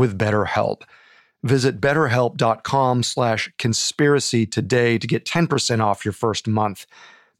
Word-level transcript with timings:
with 0.00 0.18
BetterHelp. 0.18 0.82
Visit 1.42 1.80
betterhelp.com 1.80 3.02
slash 3.02 3.52
conspiracy 3.58 4.46
today 4.46 4.98
to 4.98 5.06
get 5.06 5.24
10% 5.24 5.80
off 5.84 6.04
your 6.04 6.12
first 6.12 6.48
month. 6.48 6.86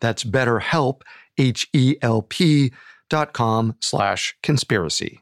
That's 0.00 0.24
betterhelp, 0.24 1.02
H-E-L-P 1.38 2.72
dot 3.08 3.32
com 3.32 3.74
slash 3.80 4.36
conspiracy. 4.42 5.20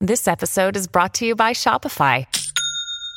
This 0.00 0.26
episode 0.28 0.76
is 0.76 0.86
brought 0.86 1.14
to 1.14 1.26
you 1.26 1.34
by 1.34 1.52
Shopify. 1.52 2.26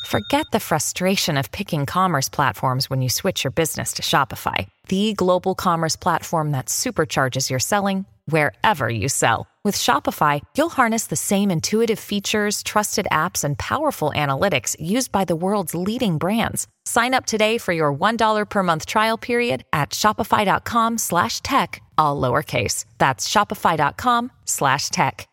Forget 0.05 0.45
the 0.52 0.59
frustration 0.59 1.38
of 1.38 1.52
picking 1.52 1.86
commerce 1.86 2.30
platforms 2.30 2.89
when 2.89 3.02
you 3.02 3.09
switch 3.09 3.43
your 3.43 3.52
business 3.52 3.93
to 3.93 4.02
Shopify, 4.02 4.67
the 4.88 5.14
global 5.14 5.55
commerce 5.55 5.95
platform 5.95 6.52
that 6.52 6.67
supercharges 6.67 7.49
your 7.49 7.59
selling 7.59 8.05
wherever 8.25 8.89
you 8.89 9.09
sell. 9.09 9.47
With 9.67 9.75
Shopify, 9.75 10.41
you'll 10.55 10.69
harness 10.69 11.07
the 11.07 11.17
same 11.17 11.51
intuitive 11.51 11.99
features, 11.99 12.63
trusted 12.63 13.05
apps, 13.11 13.43
and 13.43 13.59
powerful 13.59 14.13
analytics 14.15 14.77
used 14.79 15.11
by 15.11 15.25
the 15.25 15.35
world's 15.35 15.75
leading 15.75 16.17
brands. 16.17 16.69
Sign 16.85 17.13
up 17.13 17.25
today 17.25 17.57
for 17.57 17.73
your 17.73 17.93
$1 17.93 18.49
per 18.49 18.63
month 18.63 18.85
trial 18.85 19.17
period 19.17 19.65
at 19.73 19.89
shopify.com 19.89 20.97
slash 20.97 21.41
tech, 21.41 21.81
all 21.97 22.15
lowercase. 22.21 22.85
That's 22.97 23.27
shopify.com 23.27 24.31
slash 24.45 24.87
tech. 24.87 25.27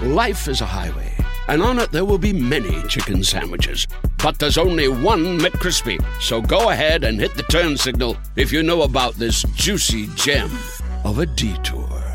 Life 0.00 0.48
is 0.48 0.60
a 0.60 0.66
highway, 0.66 1.14
and 1.46 1.62
on 1.62 1.78
it 1.78 1.92
there 1.92 2.04
will 2.04 2.18
be 2.18 2.32
many 2.32 2.82
chicken 2.88 3.22
sandwiches. 3.22 3.86
But 4.20 4.40
there's 4.40 4.58
only 4.58 4.88
one 4.88 5.38
McCrispy. 5.38 6.04
So 6.20 6.42
go 6.42 6.70
ahead 6.70 7.04
and 7.04 7.20
hit 7.20 7.36
the 7.36 7.44
turn 7.44 7.76
signal 7.76 8.16
if 8.34 8.50
you 8.50 8.64
know 8.64 8.82
about 8.82 9.14
this 9.14 9.44
juicy 9.54 10.08
gem 10.16 10.50
of 11.04 11.20
a 11.20 11.26
detour. 11.26 12.11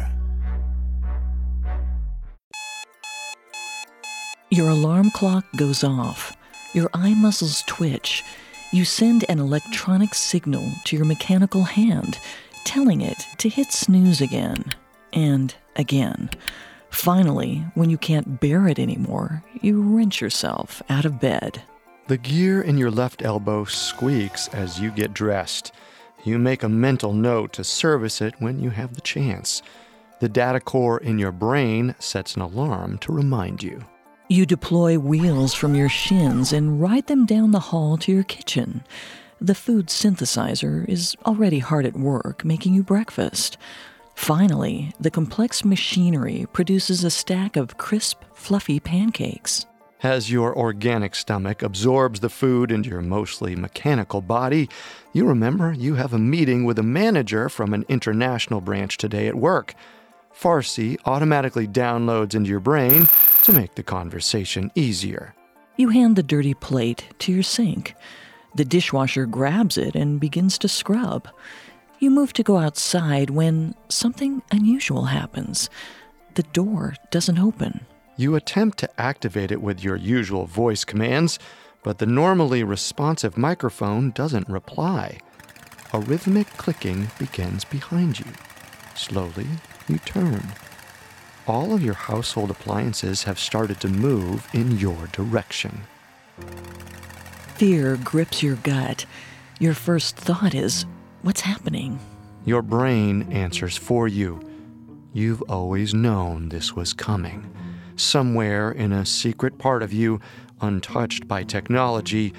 Your 4.50 4.70
alarm 4.70 5.12
clock 5.12 5.46
goes 5.58 5.84
off. 5.84 6.38
Your 6.72 6.90
eye 6.94 7.14
muscles 7.14 7.64
twitch. 7.68 8.24
You 8.72 8.86
send 8.86 9.26
an 9.28 9.40
electronic 9.40 10.14
signal 10.14 10.72
to 10.86 10.96
your 10.96 11.06
mechanical 11.06 11.64
hand, 11.64 12.18
telling 12.64 13.02
it 13.02 13.26
to 13.40 13.50
hit 13.50 13.74
snooze 13.74 14.22
again 14.22 14.64
and 15.12 15.54
again. 15.76 16.30
Finally, 16.92 17.66
when 17.76 17.90
you 17.90 17.98
can't 17.98 18.40
bear 18.40 18.70
it 18.70 18.80
anymore, 18.80 19.44
you 19.60 19.82
wrench 19.82 20.22
yourself 20.22 20.82
out 20.90 21.04
of 21.04 21.20
bed. 21.20 21.62
The 22.08 22.18
gear 22.18 22.62
in 22.62 22.78
your 22.78 22.92
left 22.92 23.24
elbow 23.24 23.66
squeaks 23.66 24.48
as 24.50 24.80
you 24.80 24.92
get 24.92 25.14
dressed. 25.14 25.74
You 26.24 26.40
make 26.40 26.64
a 26.64 26.70
mental 26.70 27.12
note 27.12 27.52
to 27.54 27.66
service 27.66 28.22
it 28.22 28.36
when 28.40 28.62
you 28.62 28.70
have 28.70 28.96
the 28.96 29.02
chance. 29.02 29.62
The 30.22 30.30
data 30.30 30.62
core 30.62 31.00
in 31.00 31.20
your 31.20 31.34
brain 31.34 31.96
sets 32.00 32.36
an 32.38 32.42
alarm 32.42 32.98
to 33.00 33.12
remind 33.12 33.62
you. 33.62 33.84
You 34.30 34.46
deploy 34.46 35.00
wheels 35.00 35.54
from 35.54 35.74
your 35.74 35.88
shins 35.88 36.52
and 36.52 36.82
ride 36.82 37.08
them 37.08 37.26
down 37.26 37.52
the 37.52 37.62
hall 37.62 37.98
to 38.00 38.12
your 38.12 38.24
kitchen. 38.24 38.84
The 39.40 39.56
food 39.56 39.88
synthesizer 39.88 40.88
is 40.90 41.16
already 41.26 41.60
hard 41.60 41.86
at 41.86 41.96
work 41.96 42.44
making 42.44 42.74
you 42.74 42.84
breakfast. 42.84 43.58
Finally, 44.16 44.92
the 45.00 45.12
complex 45.12 45.64
machinery 45.64 46.46
produces 46.52 47.06
a 47.06 47.10
stack 47.10 47.56
of 47.56 47.78
crisp, 47.78 48.22
fluffy 48.34 48.82
pancakes. 48.82 49.66
As 50.04 50.30
your 50.30 50.54
organic 50.58 51.16
stomach 51.16 51.64
absorbs 51.64 52.20
the 52.20 52.30
food 52.30 52.70
into 52.70 52.90
your 52.90 53.02
mostly 53.02 53.56
mechanical 53.56 54.22
body, 54.22 54.70
you 55.14 55.26
remember 55.26 55.72
you 55.72 55.96
have 55.96 56.14
a 56.14 56.20
meeting 56.20 56.66
with 56.66 56.78
a 56.78 56.84
manager 56.84 57.48
from 57.48 57.74
an 57.74 57.86
international 57.88 58.60
branch 58.60 58.98
today 58.98 59.28
at 59.28 59.36
work. 59.36 59.74
Farsi 60.40 60.98
automatically 61.06 61.68
downloads 61.68 62.36
into 62.36 62.50
your 62.50 62.60
brain 62.60 63.08
to 63.44 63.54
make 63.54 63.74
the 63.74 63.84
conversation 63.84 64.72
easier. 64.76 65.34
You 65.78 65.90
hand 65.90 66.16
the 66.16 66.24
dirty 66.24 66.54
plate 66.54 67.06
to 67.20 67.32
your 67.32 67.44
sink. 67.44 67.96
The 68.54 68.66
dishwasher 68.66 69.26
grabs 69.26 69.78
it 69.78 69.96
and 69.96 70.20
begins 70.20 70.58
to 70.60 70.68
scrub. 70.68 71.28
You 72.00 72.12
move 72.12 72.34
to 72.34 72.44
go 72.44 72.58
outside 72.58 73.32
when 73.32 73.74
something 73.90 74.44
unusual 74.52 75.06
happens. 75.06 75.72
The 76.36 76.44
door 76.44 76.94
doesn't 77.10 77.40
open. 77.40 77.86
You 78.16 78.36
attempt 78.36 78.78
to 78.80 79.02
activate 79.02 79.52
it 79.52 79.62
with 79.62 79.84
your 79.84 79.96
usual 79.96 80.46
voice 80.46 80.84
commands, 80.86 81.40
but 81.82 81.98
the 81.98 82.06
normally 82.06 82.64
responsive 82.64 83.38
microphone 83.38 84.12
doesn't 84.12 84.50
reply. 84.50 85.18
A 85.94 86.00
rhythmic 86.00 86.48
clicking 86.58 87.08
begins 87.18 87.64
behind 87.64 88.20
you. 88.20 88.26
Slowly, 88.96 89.48
you 89.90 90.00
turn. 90.00 90.44
All 91.48 91.74
of 91.74 91.84
your 91.84 91.94
household 91.94 92.52
appliances 92.52 93.24
have 93.24 93.40
started 93.40 93.80
to 93.82 93.88
move 93.88 94.48
in 94.54 94.78
your 94.78 95.08
direction. 95.08 95.84
Fear 97.56 97.98
grips 98.04 98.44
your 98.44 98.58
gut. 98.58 99.06
Your 99.60 99.74
first 99.74 100.16
thought 100.16 100.54
is, 100.54 100.86
What's 101.24 101.42
happening? 101.42 102.00
Your 102.46 102.62
brain 102.62 103.32
answers 103.34 103.76
for 103.76 104.08
you. 104.08 104.40
You've 105.14 105.42
always 105.50 105.94
known 105.94 106.50
this 106.50 106.74
was 106.74 106.94
coming. 106.94 107.52
Somewhere 107.96 108.72
in 108.72 108.94
a 108.94 109.06
secret 109.06 109.58
part 109.58 109.82
of 109.82 109.92
you, 109.92 110.22
untouched 110.62 111.28
by 111.28 111.44
technology, 111.44 112.34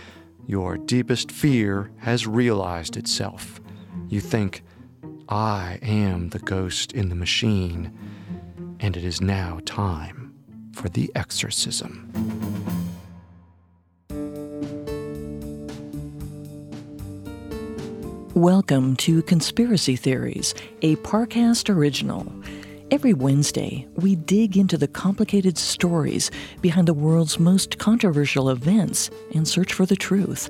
your 0.46 0.76
deepest 0.78 1.32
fear 1.32 1.90
has 1.98 2.26
realized 2.26 2.96
itself. 2.96 3.60
You 4.08 4.20
think, 4.20 4.62
I 5.30 5.78
am 5.82 6.30
the 6.30 6.38
ghost 6.38 6.92
in 6.92 7.10
the 7.10 7.14
machine, 7.14 7.92
and 8.80 8.96
it 8.96 9.04
is 9.04 9.20
now 9.20 9.60
time 9.66 10.32
for 10.72 10.88
the 10.88 11.12
exorcism. 11.14 12.10
Welcome 18.34 18.96
to 18.96 19.20
Conspiracy 19.20 19.96
Theories, 19.96 20.54
a 20.80 20.96
Parcast 20.96 21.68
original. 21.68 22.32
Every 22.90 23.12
Wednesday, 23.12 23.86
we 23.96 24.16
dig 24.16 24.56
into 24.56 24.78
the 24.78 24.88
complicated 24.88 25.58
stories 25.58 26.30
behind 26.62 26.88
the 26.88 26.94
world's 26.94 27.38
most 27.38 27.76
controversial 27.76 28.48
events 28.48 29.10
and 29.34 29.46
search 29.46 29.74
for 29.74 29.84
the 29.84 29.96
truth. 29.96 30.48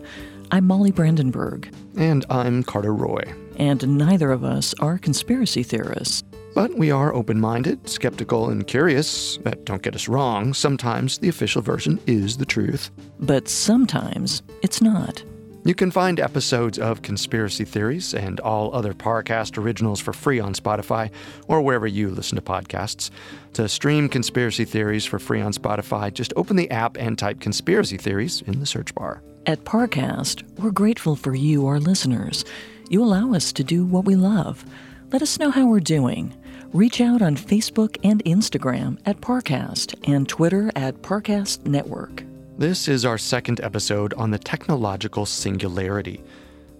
I'm 0.52 0.68
Molly 0.68 0.92
Brandenburg. 0.92 1.68
And 1.96 2.24
I'm 2.30 2.62
Carter 2.62 2.94
Roy. 2.94 3.24
And 3.58 3.98
neither 3.98 4.30
of 4.32 4.44
us 4.44 4.74
are 4.80 4.98
conspiracy 4.98 5.62
theorists. 5.62 6.22
But 6.54 6.74
we 6.78 6.90
are 6.90 7.14
open 7.14 7.38
minded, 7.40 7.88
skeptical, 7.88 8.48
and 8.50 8.66
curious. 8.66 9.36
But 9.36 9.64
don't 9.64 9.82
get 9.82 9.94
us 9.94 10.08
wrong, 10.08 10.54
sometimes 10.54 11.18
the 11.18 11.28
official 11.28 11.62
version 11.62 12.00
is 12.06 12.36
the 12.36 12.46
truth. 12.46 12.90
But 13.20 13.48
sometimes 13.48 14.42
it's 14.62 14.80
not. 14.80 15.22
You 15.64 15.74
can 15.74 15.90
find 15.90 16.18
episodes 16.18 16.78
of 16.78 17.02
Conspiracy 17.02 17.64
Theories 17.64 18.14
and 18.14 18.40
all 18.40 18.74
other 18.74 18.94
Parcast 18.94 19.58
originals 19.58 20.00
for 20.00 20.12
free 20.12 20.40
on 20.40 20.54
Spotify 20.54 21.10
or 21.46 21.60
wherever 21.60 21.86
you 21.86 22.08
listen 22.10 22.36
to 22.36 22.42
podcasts. 22.42 23.10
To 23.52 23.68
stream 23.68 24.08
Conspiracy 24.08 24.64
Theories 24.64 25.04
for 25.04 25.18
free 25.18 25.40
on 25.40 25.52
Spotify, 25.52 26.12
just 26.12 26.32
open 26.36 26.56
the 26.56 26.70
app 26.70 26.96
and 26.96 27.18
type 27.18 27.40
Conspiracy 27.40 27.98
Theories 27.98 28.40
in 28.46 28.60
the 28.60 28.66
search 28.66 28.94
bar. 28.94 29.22
At 29.46 29.64
Parcast, 29.64 30.42
we're 30.58 30.70
grateful 30.70 31.16
for 31.16 31.34
you, 31.34 31.66
our 31.66 31.80
listeners. 31.80 32.44
You 32.90 33.04
allow 33.04 33.34
us 33.34 33.52
to 33.52 33.62
do 33.62 33.84
what 33.84 34.06
we 34.06 34.16
love. 34.16 34.64
Let 35.12 35.20
us 35.20 35.38
know 35.38 35.50
how 35.50 35.66
we're 35.66 35.78
doing. 35.78 36.34
Reach 36.72 37.02
out 37.02 37.20
on 37.20 37.36
Facebook 37.36 37.98
and 38.02 38.24
Instagram 38.24 38.98
at 39.04 39.20
Parcast 39.20 39.94
and 40.10 40.26
Twitter 40.26 40.72
at 40.74 41.02
Parcast 41.02 41.66
Network. 41.66 42.24
This 42.56 42.88
is 42.88 43.04
our 43.04 43.18
second 43.18 43.60
episode 43.60 44.14
on 44.14 44.30
the 44.30 44.38
technological 44.38 45.26
singularity, 45.26 46.22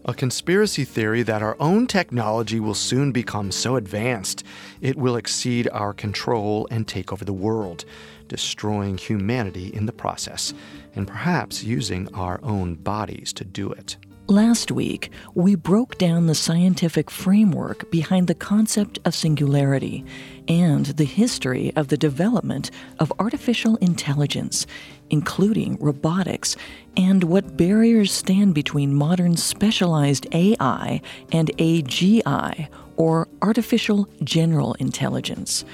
a 0.07 0.15
conspiracy 0.15 0.87
theory 0.87 1.23
that 1.25 1.43
our 1.43 1.59
own 1.61 1.87
technology 1.87 2.59
will 2.59 2.73
soon 2.73 3.13
become 3.13 3.53
so 3.53 3.77
advanced 3.77 4.45
it 4.81 4.97
will 4.97 5.17
exceed 5.17 5.69
our 5.73 5.93
control 5.93 6.67
and 6.71 6.89
take 6.89 7.13
over 7.13 7.27
the 7.27 7.35
world, 7.35 7.85
destroying 8.29 8.97
humanity 8.97 9.69
in 9.75 9.85
the 9.85 9.93
process, 9.93 10.55
and 10.95 11.07
perhaps 11.07 11.63
using 11.63 12.09
our 12.15 12.41
own 12.43 12.77
bodies 12.77 13.31
to 13.35 13.45
do 13.45 13.71
it. 13.71 13.99
Last 14.31 14.71
week, 14.71 15.11
we 15.35 15.55
broke 15.55 15.97
down 15.97 16.27
the 16.27 16.35
scientific 16.35 17.11
framework 17.11 17.91
behind 17.91 18.27
the 18.27 18.35
concept 18.35 18.99
of 19.07 19.15
singularity 19.15 20.05
and 20.47 20.85
the 20.85 21.07
history 21.07 21.73
of 21.77 21.89
the 21.89 21.97
development 21.97 22.71
of 22.99 23.11
artificial 23.19 23.77
intelligence, 23.77 24.67
including 25.09 25.79
robotics, 25.81 26.57
and 26.95 27.25
what 27.25 27.57
barriers 27.57 28.13
stand 28.13 28.55
between 28.55 28.95
modern 28.95 29.35
specialized 29.39 30.27
AI 30.33 31.01
and 31.33 31.49
AGI, 31.57 32.69
or 32.99 33.29
artificial 33.41 34.11
general 34.25 34.75
intelligence. 34.75 35.65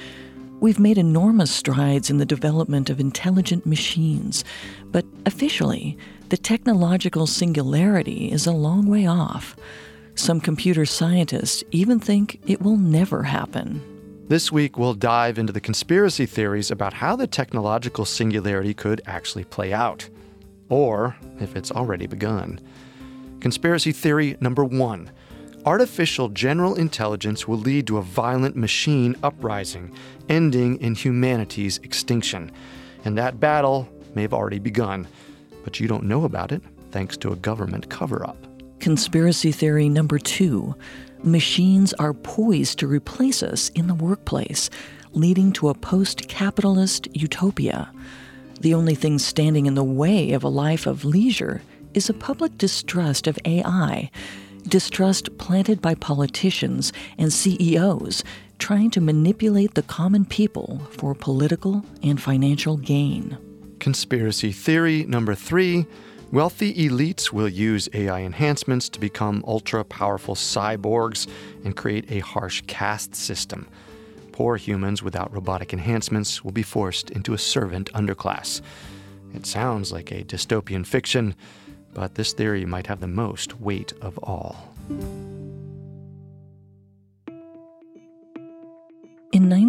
We've 0.61 0.79
made 0.79 0.97
enormous 0.97 1.51
strides 1.51 2.09
in 2.09 2.19
the 2.19 2.25
development 2.25 2.89
of 2.89 3.01
intelligent 3.01 3.65
machines, 3.65 4.45
but 4.85 5.05
officially, 5.25 5.97
the 6.29 6.37
technological 6.37 7.27
singularity 7.27 8.31
is 8.31 8.47
a 8.47 8.51
long 8.51 8.87
way 8.87 9.05
off. 9.05 9.55
Some 10.15 10.41
computer 10.41 10.85
scientists 10.85 11.63
even 11.71 11.99
think 11.99 12.39
it 12.47 12.61
will 12.61 12.77
never 12.77 13.23
happen. 13.23 13.81
This 14.27 14.51
week, 14.51 14.77
we'll 14.77 14.95
dive 14.95 15.37
into 15.37 15.53
the 15.53 15.61
conspiracy 15.61 16.25
theories 16.25 16.71
about 16.71 16.93
how 16.93 17.15
the 17.15 17.27
technological 17.27 18.05
singularity 18.05 18.73
could 18.73 19.01
actually 19.05 19.43
play 19.43 19.71
out, 19.71 20.09
or 20.67 21.15
if 21.39 21.55
it's 21.55 21.71
already 21.71 22.07
begun. 22.07 22.59
Conspiracy 23.39 23.91
theory 23.91 24.35
number 24.39 24.65
one 24.65 25.11
artificial 25.65 26.29
general 26.29 26.75
intelligence 26.75 27.47
will 27.47 27.57
lead 27.57 27.87
to 27.87 27.97
a 27.97 28.01
violent 28.01 28.55
machine 28.55 29.15
uprising, 29.23 29.91
ending 30.29 30.79
in 30.79 30.93
humanity's 30.95 31.79
extinction. 31.79 32.51
And 33.03 33.17
that 33.17 33.39
battle 33.39 33.89
may 34.13 34.21
have 34.21 34.33
already 34.33 34.59
begun, 34.59 35.07
but 35.65 35.81
you 35.81 35.87
don't 35.89 36.05
know 36.05 36.23
about 36.23 36.53
it 36.53 36.61
thanks 36.91 37.17
to 37.17 37.33
a 37.33 37.35
government 37.35 37.89
cover 37.89 38.25
up. 38.25 38.37
Conspiracy 38.79 39.51
theory 39.51 39.89
number 39.89 40.17
two 40.17 40.75
machines 41.23 41.91
are 41.93 42.13
poised 42.13 42.79
to 42.79 42.87
replace 42.87 43.41
us 43.41 43.69
in 43.69 43.87
the 43.87 43.95
workplace, 43.95 44.69
leading 45.11 45.51
to 45.51 45.69
a 45.69 45.73
post 45.73 46.29
capitalist 46.29 47.07
utopia. 47.13 47.91
The 48.61 48.75
only 48.75 48.95
thing 48.95 49.17
standing 49.19 49.65
in 49.65 49.73
the 49.73 49.83
way 49.83 50.31
of 50.33 50.43
a 50.43 50.49
life 50.49 50.85
of 50.85 51.03
leisure 51.03 51.61
is 51.95 52.09
a 52.09 52.13
public 52.13 52.57
distrust 52.57 53.25
of 53.27 53.39
AI 53.43 54.11
distrust 54.67 55.37
planted 55.37 55.81
by 55.81 55.95
politicians 55.95 56.91
and 57.17 57.31
CEOs 57.31 58.23
trying 58.57 58.89
to 58.91 59.01
manipulate 59.01 59.73
the 59.73 59.83
common 59.83 60.25
people 60.25 60.81
for 60.91 61.13
political 61.13 61.83
and 62.01 62.21
financial 62.21 62.77
gain. 62.77 63.37
Conspiracy 63.79 64.51
theory 64.51 65.03
number 65.05 65.35
three 65.35 65.85
wealthy 66.31 66.73
elites 66.73 67.31
will 67.31 67.47
use 67.47 67.87
AI 67.93 68.21
enhancements 68.21 68.89
to 68.89 68.99
become 68.99 69.43
ultra 69.47 69.83
powerful 69.83 70.35
cyborgs 70.35 71.27
and 71.63 71.75
create 71.75 72.11
a 72.11 72.19
harsh 72.19 72.63
caste 72.67 73.15
system. 73.15 73.67
Poor 74.31 74.57
humans 74.57 75.01
without 75.01 75.33
robotic 75.33 75.71
enhancements 75.71 76.43
will 76.43 76.51
be 76.51 76.63
forced 76.63 77.09
into 77.11 77.33
a 77.33 77.37
servant 77.37 77.91
underclass. 77.93 78.61
It 79.33 79.45
sounds 79.45 79.91
like 79.91 80.11
a 80.11 80.23
dystopian 80.23 80.85
fiction 80.85 81.35
but 81.95 82.13
this 82.13 82.33
theory 82.33 82.65
might 82.65 82.85
have 82.85 82.99
the 82.99 83.07
most 83.07 83.59
weight 83.59 83.93
of 84.01 84.19
all. 84.19 84.75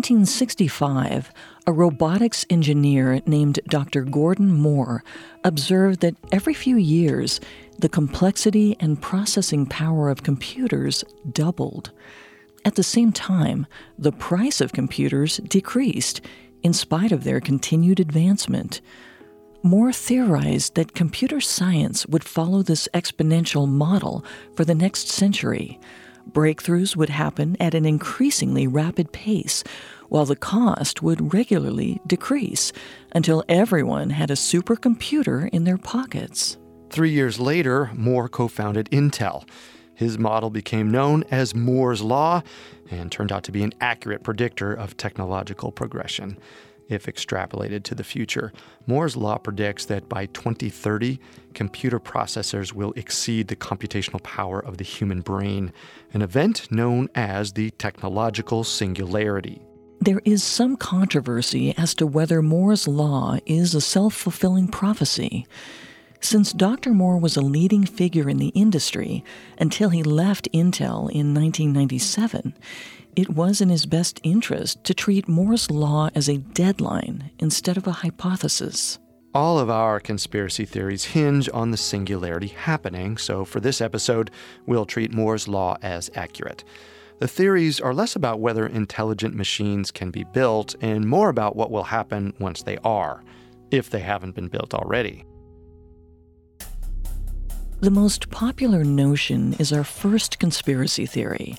1965, 0.07 1.33
a 1.67 1.73
robotics 1.73 2.47
engineer 2.49 3.21
named 3.27 3.59
Dr. 3.67 4.03
Gordon 4.03 4.55
Moore 4.55 5.03
observed 5.43 5.99
that 5.99 6.15
every 6.31 6.55
few 6.55 6.77
years, 6.77 7.41
the 7.81 7.89
complexity 7.89 8.77
and 8.79 9.03
processing 9.03 9.67
power 9.67 10.09
of 10.09 10.23
computers 10.23 11.03
doubled. 11.33 11.91
At 12.65 12.77
the 12.77 12.85
same 12.85 13.11
time, 13.11 13.67
the 13.99 14.13
price 14.13 14.61
of 14.61 14.73
computers 14.73 15.39
decreased 15.39 16.21
in 16.63 16.73
spite 16.73 17.11
of 17.11 17.25
their 17.25 17.41
continued 17.41 17.99
advancement. 17.99 18.81
Moore 19.65 19.93
theorized 19.93 20.77
that 20.77 20.95
computer 20.95 21.41
science 21.41 22.07
would 22.07 22.23
follow 22.23 22.63
this 22.63 22.89
exponential 22.95 23.67
model 23.67 24.25
for 24.55 24.65
the 24.65 24.75
next 24.75 25.09
century. 25.09 25.81
Breakthroughs 26.31 26.97
would 26.97 27.09
happen 27.09 27.57
at 27.61 27.75
an 27.75 27.87
increasingly 27.87 28.67
rapid 28.67 29.13
pace, 29.13 29.63
while 30.09 30.25
the 30.25 30.37
cost 30.37 31.03
would 31.03 31.33
regularly 31.33 32.01
decrease 32.07 32.73
until 33.13 33.45
everyone 33.49 34.11
had 34.11 34.31
a 34.31 34.35
supercomputer 34.35 35.49
in 35.51 35.65
their 35.65 35.79
pockets. 35.79 36.59
Three 36.91 37.11
years 37.11 37.41
later, 37.41 37.91
Moore 37.95 38.29
co 38.29 38.49
founded 38.49 38.89
Intel. 38.91 39.49
His 39.95 40.19
model 40.19 40.51
became 40.51 40.91
known 40.91 41.25
as 41.31 41.55
Moore's 41.55 42.03
Law 42.03 42.43
and 42.91 43.11
turned 43.11 43.33
out 43.33 43.45
to 43.45 43.53
be 43.53 43.63
an 43.63 43.73
accurate 43.81 44.23
predictor 44.23 44.73
of 44.73 44.97
technological 44.97 45.73
progression 45.73 46.39
if 46.89 47.07
extrapolated 47.07 47.83
to 47.85 47.95
the 47.95 48.05
future. 48.05 48.53
Moore's 48.87 49.17
law 49.17 49.39
predicts 49.39 49.87
that 49.87 50.09
by 50.09 50.27
2030, 50.27 51.19
computer 51.55 51.99
processors 51.99 52.73
will 52.73 52.93
exceed 52.93 53.49
the 53.49 53.57
computational 53.57 54.23
power 54.23 54.61
of 54.65 54.79
the 54.79 54.85
human 54.85 55.21
brain, 55.21 55.73
an 56.13 56.23
event 56.23 56.71
known 56.71 57.09
as 57.15 57.53
the 57.53 57.71
technological 57.73 58.63
singularity. 58.63 59.66
There 60.01 60.21
is 60.25 60.43
some 60.45 60.77
controversy 60.77 61.75
as 61.77 61.95
to 61.97 62.07
whether 62.07 62.43
Moore's 62.43 62.87
law 62.87 63.39
is 63.47 63.75
a 63.75 63.81
self 63.81 64.15
fulfilling 64.15 64.69
prophecy. 64.69 65.47
Since 66.21 66.53
Dr. 66.53 66.93
Moore 66.93 67.19
was 67.19 67.37
a 67.37 67.43
leading 67.43 67.85
figure 67.85 68.29
in 68.29 68.39
the 68.39 68.49
industry 68.49 69.25
until 69.59 69.91
he 69.91 70.03
left 70.03 70.51
Intel 70.53 71.11
in 71.11 71.35
1997, 71.35 72.55
it 73.15 73.31
was 73.31 73.61
in 73.61 73.69
his 73.69 73.87
best 73.87 74.21
interest 74.23 74.85
to 74.85 74.95
treat 74.95 75.29
Moore's 75.29 75.71
Law 75.71 76.11
as 76.15 76.29
a 76.29 76.39
deadline 76.39 77.31
instead 77.39 77.77
of 77.77 77.87
a 77.87 77.93
hypothesis. 77.93 78.99
All 79.35 79.59
of 79.59 79.71
our 79.71 80.01
conspiracy 80.01 80.65
theories 80.65 81.05
hinge 81.05 81.49
on 81.53 81.71
the 81.71 81.77
singularity 81.77 82.49
happening, 82.49 83.19
so 83.19 83.45
for 83.45 83.61
this 83.61 83.81
episode, 83.81 84.31
we'll 84.67 84.87
treat 84.87 85.13
Moore's 85.13 85.47
Law 85.47 85.77
as 85.83 86.11
accurate. 86.15 86.65
The 87.19 87.29
theories 87.29 87.81
are 87.81 87.95
less 87.95 88.15
about 88.15 88.41
whether 88.41 88.67
intelligent 88.67 89.35
machines 89.35 89.91
can 89.91 90.11
be 90.11 90.25
built 90.25 90.75
and 90.81 91.09
more 91.09 91.29
about 91.29 91.57
what 91.57 91.71
will 91.71 91.85
happen 91.85 92.35
once 92.39 92.63
they 92.63 92.77
are, 92.85 93.23
if 93.71 93.91
they 93.91 94.01
haven't 94.01 94.35
been 94.35 94.49
built 94.49 94.75
already. 94.75 95.25
The 97.81 97.91
most 97.91 98.31
popular 98.31 98.85
notion 98.85 99.55
is 99.59 99.73
our 99.73 99.85
first 99.85 100.39
conspiracy 100.39 101.07
theory 101.07 101.57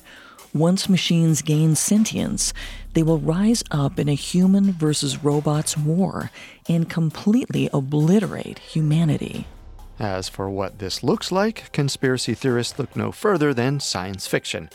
once 0.53 0.89
machines 0.89 1.41
gain 1.41 1.75
sentience, 1.75 2.53
they 2.93 3.03
will 3.03 3.19
rise 3.19 3.63
up 3.69 3.99
in 3.99 4.09
a 4.09 4.13
human 4.13 4.71
versus 4.71 5.23
robots 5.23 5.77
war 5.77 6.31
and 6.67 6.89
completely 6.89 7.69
obliterate 7.73 8.59
humanity. 8.59 9.45
As 9.99 10.29
for 10.29 10.49
what 10.49 10.79
this 10.79 11.03
looks 11.03 11.31
like, 11.31 11.71
conspiracy 11.71 12.33
theorists 12.33 12.79
look 12.79 12.95
no 12.95 13.11
further 13.11 13.53
than 13.53 13.79
science 13.79 14.25
fiction. 14.25 14.69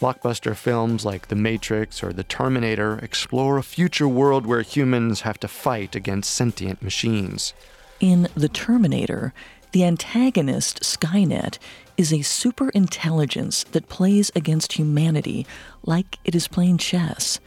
Blockbuster 0.00 0.54
films 0.54 1.04
like 1.04 1.26
The 1.26 1.34
Matrix 1.34 2.04
or 2.04 2.12
The 2.12 2.22
Terminator 2.22 3.00
explore 3.02 3.58
a 3.58 3.64
future 3.64 4.06
world 4.06 4.46
where 4.46 4.62
humans 4.62 5.22
have 5.22 5.40
to 5.40 5.48
fight 5.48 5.96
against 5.96 6.32
sentient 6.32 6.82
machines. 6.82 7.52
In 7.98 8.28
The 8.36 8.48
Terminator, 8.48 9.34
the 9.72 9.84
antagonist, 9.84 10.82
Skynet, 10.82 11.58
is 11.96 12.12
a 12.12 12.22
super 12.22 12.68
intelligence 12.70 13.64
that 13.72 13.88
plays 13.88 14.30
against 14.36 14.74
humanity 14.74 15.46
like 15.82 16.18
it 16.24 16.36
is 16.36 16.46
playing 16.46 16.78
chess. 16.78 17.40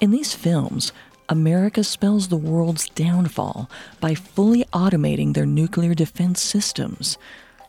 In 0.00 0.10
these 0.10 0.32
films, 0.34 0.90
America 1.28 1.84
spells 1.84 2.28
the 2.28 2.36
world's 2.36 2.88
downfall 2.88 3.70
by 4.00 4.14
fully 4.14 4.64
automating 4.72 5.34
their 5.34 5.46
nuclear 5.46 5.94
defense 5.94 6.40
systems. 6.40 7.18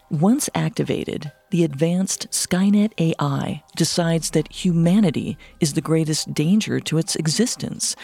Once 0.10 0.50
activated, 0.56 1.32
the 1.56 1.64
advanced 1.64 2.30
Skynet 2.32 2.92
AI 2.98 3.64
decides 3.78 4.32
that 4.32 4.52
humanity 4.52 5.38
is 5.62 5.72
the 5.72 5.80
greatest 5.80 6.34
danger 6.34 6.82
to 6.82 6.98
its 6.98 7.16
existence. 7.16 7.96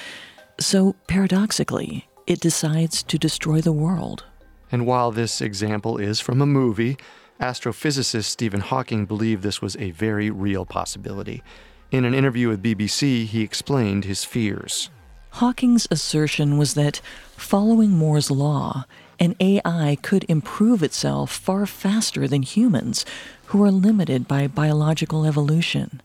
So, 0.57 0.95
paradoxically, 1.09 2.07
it 2.25 2.39
decides 2.39 3.03
to 3.03 3.17
destroy 3.17 3.59
the 3.59 3.73
world. 3.73 4.23
And 4.71 4.85
while 4.85 5.11
this 5.11 5.41
example 5.41 5.97
is 5.97 6.21
from 6.21 6.41
a 6.41 6.45
movie, 6.45 6.95
astrophysicist 7.41 8.23
Stephen 8.23 8.61
Hawking 8.61 9.05
believed 9.05 9.43
this 9.43 9.61
was 9.61 9.75
a 9.75 9.91
very 9.91 10.29
real 10.31 10.65
possibility. 10.65 11.43
In 11.91 12.05
an 12.05 12.13
interview 12.13 12.47
with 12.47 12.63
BBC, 12.63 13.25
he 13.25 13.41
explained 13.41 14.05
his 14.05 14.23
fears. 14.23 14.89
Hawking's 15.31 15.89
assertion 15.91 16.57
was 16.57 16.75
that, 16.75 17.01
following 17.35 17.89
Moore's 17.89 18.31
law, 18.31 18.85
an 19.21 19.35
AI 19.39 19.97
could 20.01 20.25
improve 20.27 20.81
itself 20.81 21.31
far 21.31 21.67
faster 21.67 22.27
than 22.27 22.41
humans, 22.41 23.05
who 23.45 23.63
are 23.63 23.69
limited 23.69 24.27
by 24.27 24.47
biological 24.47 25.25
evolution. 25.25 26.01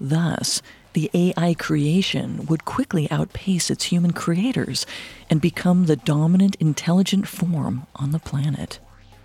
Thus, 0.00 0.60
the 0.92 1.08
AI 1.14 1.54
creation 1.54 2.46
would 2.46 2.64
quickly 2.64 3.08
outpace 3.12 3.70
its 3.70 3.84
human 3.84 4.12
creators 4.12 4.86
and 5.30 5.40
become 5.40 5.86
the 5.86 5.94
dominant 5.94 6.56
intelligent 6.56 7.28
form 7.28 7.86
on 7.94 8.10
the 8.10 8.18
planet. 8.18 8.80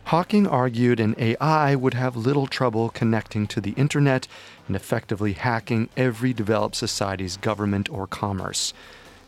Hawking 0.05 0.45
argued 0.45 0.99
an 0.99 1.15
AI 1.17 1.73
would 1.73 1.95
have 1.95 2.15
little 2.15 2.45
trouble 2.45 2.89
connecting 2.89 3.47
to 3.47 3.61
the 3.61 3.71
internet 3.71 4.27
and 4.67 4.75
effectively 4.75 5.33
hacking 5.33 5.89
every 5.97 6.33
developed 6.33 6.75
society's 6.75 7.37
government 7.37 7.89
or 7.89 8.05
commerce. 8.05 8.73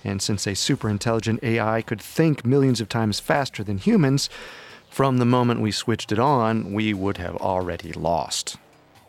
And 0.05 0.21
since 0.21 0.45
a 0.45 0.51
superintelligent 0.51 1.43
AI 1.43 1.81
could 1.81 1.99
think 1.99 2.45
millions 2.45 2.79
of 2.79 2.87
times 2.87 3.19
faster 3.19 3.63
than 3.63 3.79
humans, 3.79 4.29
from 4.89 5.17
the 5.17 5.25
moment 5.25 5.59
we 5.59 5.71
switched 5.71 6.11
it 6.11 6.19
on, 6.19 6.71
we 6.71 6.93
would 6.93 7.17
have 7.17 7.35
already 7.37 7.91
lost. 7.91 8.55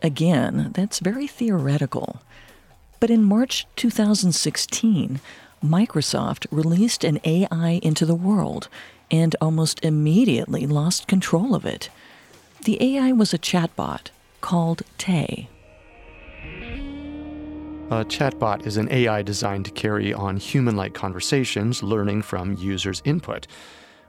Again, 0.03 0.73
that's 0.75 0.99
very 0.99 1.27
theoretical. 1.27 2.23
But 2.99 3.11
in 3.11 3.23
March 3.23 3.67
2016, 3.77 5.21
Microsoft 5.63 6.47
released 6.51 7.05
an 7.05 7.21
AI 7.25 7.79
into 7.83 8.07
the 8.07 8.15
world 8.15 8.69
and 9.11 9.37
almost 9.41 9.85
immediately 9.85 10.67
lost 10.67 11.07
control 11.07 11.55
of 11.55 11.65
it. 11.65 11.91
The 12.65 12.83
AI 12.83 13.13
was 13.13 13.33
a 13.33 13.39
chatbot 13.39 14.11
called 14.41 14.83
Tay. 14.99 15.49
A 17.89 18.05
chatbot 18.05 18.67
is 18.67 18.79
an 18.79 18.91
AI 18.91 19.23
designed 19.23 19.65
to 19.67 19.71
carry 19.71 20.13
on 20.13 20.39
human 20.39 20.75
like 20.75 20.93
conversations, 20.93 21.85
learning 21.85 22.23
from 22.23 22.57
users' 22.57 23.01
input. 23.05 23.47